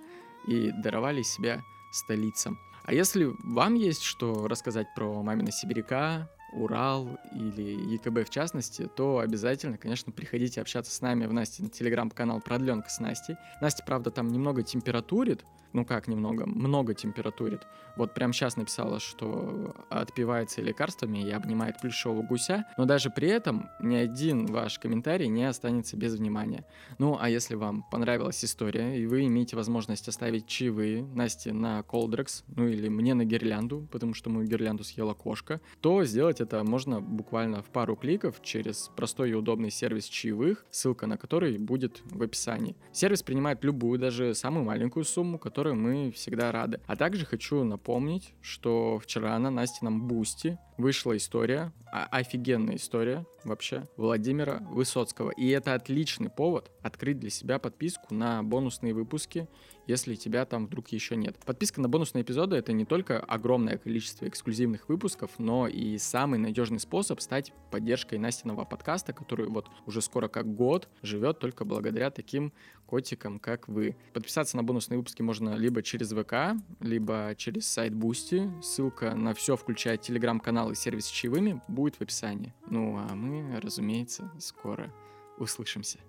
и 0.47 0.71
даровали 0.71 1.23
себя 1.23 1.63
столицам. 1.91 2.59
А 2.83 2.93
если 2.93 3.31
вам 3.43 3.73
есть 3.73 4.03
что 4.03 4.47
рассказать 4.47 4.87
про 4.95 5.23
мамина 5.23 5.51
сибиряка, 5.51 6.29
Урал 6.53 7.19
или 7.33 7.93
ЕКБ 7.95 8.27
в 8.27 8.29
частности, 8.29 8.89
то 8.95 9.19
обязательно, 9.19 9.77
конечно, 9.77 10.11
приходите 10.11 10.61
общаться 10.61 10.91
с 10.91 11.01
нами 11.01 11.25
в 11.25 11.33
Насте 11.33 11.63
на 11.63 11.69
телеграм-канал 11.69 12.41
«Продленка 12.41 12.89
с 12.89 12.99
Настей». 12.99 13.35
Настя, 13.61 13.83
правда, 13.85 14.11
там 14.11 14.27
немного 14.29 14.63
температурит, 14.63 15.45
ну 15.75 15.83
как 15.83 16.07
немного, 16.07 16.45
много 16.45 16.93
температурит. 16.93 17.67
Вот 17.97 18.13
прямо 18.13 18.31
сейчас 18.31 18.55
написала, 18.55 18.99
что 18.99 19.75
отпивается 19.89 20.61
лекарствами 20.61 21.19
и 21.19 21.29
обнимает 21.31 21.81
плюшевого 21.81 22.21
гуся, 22.21 22.65
но 22.77 22.85
даже 22.85 23.09
при 23.09 23.27
этом 23.27 23.69
ни 23.81 23.95
один 23.95 24.45
ваш 24.45 24.79
комментарий 24.79 25.27
не 25.27 25.43
останется 25.43 25.97
без 25.97 26.15
внимания. 26.15 26.65
Ну, 26.97 27.17
а 27.19 27.29
если 27.29 27.55
вам 27.55 27.83
понравилась 27.91 28.43
история, 28.43 28.97
и 28.97 29.05
вы 29.05 29.25
имеете 29.25 29.57
возможность 29.57 30.07
оставить 30.07 30.47
чаевые 30.47 31.03
Насте 31.03 31.51
на 31.51 31.83
Coldrex, 31.83 32.45
ну 32.47 32.67
или 32.67 32.87
мне 32.87 33.13
на 33.13 33.25
гирлянду, 33.25 33.87
потому 33.91 34.13
что 34.13 34.29
мою 34.29 34.47
гирлянду 34.47 34.85
съела 34.85 35.13
кошка, 35.13 35.59
то 35.81 36.05
сделать 36.35 36.41
это 36.41 36.63
можно 36.63 37.01
буквально 37.01 37.61
в 37.61 37.69
пару 37.69 37.95
кликов 37.95 38.41
через 38.41 38.91
простой 38.95 39.31
и 39.31 39.33
удобный 39.33 39.71
сервис 39.71 40.05
чаевых, 40.05 40.65
ссылка 40.71 41.07
на 41.07 41.17
который 41.17 41.57
будет 41.57 42.01
в 42.05 42.21
описании. 42.21 42.75
Сервис 42.91 43.23
принимает 43.23 43.63
любую, 43.63 43.99
даже 43.99 44.33
самую 44.35 44.65
маленькую 44.65 45.05
сумму, 45.05 45.39
которой 45.39 45.73
мы 45.73 46.11
всегда 46.11 46.51
рады. 46.51 46.79
А 46.87 46.95
также 46.95 47.25
хочу 47.25 47.63
напомнить, 47.63 48.33
что 48.41 48.99
вчера 48.99 49.37
на 49.39 49.49
Настином 49.49 50.07
Boosty 50.07 50.57
вышла 50.77 51.15
история, 51.15 51.71
а, 51.91 52.07
офигенная 52.11 52.75
история 52.75 53.25
вообще, 53.43 53.83
Владимира 53.95 54.59
Высоцкого. 54.71 55.31
И 55.31 55.47
это 55.49 55.73
отличный 55.73 56.29
повод 56.29 56.71
открыть 56.81 57.19
для 57.19 57.29
себя 57.29 57.59
подписку 57.59 58.13
на 58.13 58.43
бонусные 58.43 58.93
выпуски, 58.93 59.47
если 59.87 60.15
тебя 60.15 60.45
там 60.45 60.67
вдруг 60.67 60.89
еще 60.89 61.15
нет. 61.15 61.37
Подписка 61.45 61.81
на 61.81 61.89
бонусные 61.89 62.23
эпизоды— 62.23 62.55
это 62.57 62.73
не 62.73 62.85
только 62.85 63.19
огромное 63.19 63.77
количество 63.77 64.27
эксклюзивных 64.27 64.89
выпусков, 64.89 65.31
но 65.37 65.67
и 65.67 65.97
самый 65.97 66.39
надежный 66.39 66.79
способ 66.79 67.21
стать 67.21 67.53
поддержкой 67.71 68.17
Настиного 68.17 68.65
подкаста, 68.65 69.13
который 69.13 69.47
вот 69.47 69.69
уже 69.85 70.01
скоро 70.01 70.27
как 70.27 70.53
год 70.55 70.89
живет 71.01 71.39
только 71.39 71.65
благодаря 71.65 72.09
таким 72.09 72.53
котикам, 72.85 73.39
как 73.39 73.67
вы. 73.67 73.95
Подписаться 74.13 74.57
на 74.57 74.63
бонусные 74.63 74.97
выпуски 74.97 75.21
можно 75.21 75.55
либо 75.55 75.81
через 75.81 76.11
ВК, 76.11 76.59
либо 76.79 77.33
через 77.37 77.67
сайт 77.67 77.93
Boosty. 77.93 78.51
Ссылка 78.61 79.15
на 79.15 79.33
все, 79.33 79.55
включая 79.55 79.97
телеграм-канал 79.97 80.71
и 80.71 80.75
сервис 80.75 81.05
с 81.05 81.09
чаевыми, 81.09 81.61
будет 81.67 81.95
в 81.95 82.01
описании. 82.01 82.53
Ну 82.67 82.97
а 82.97 83.15
мы, 83.15 83.59
разумеется, 83.59 84.31
скоро 84.39 84.93
услышимся. 85.37 85.99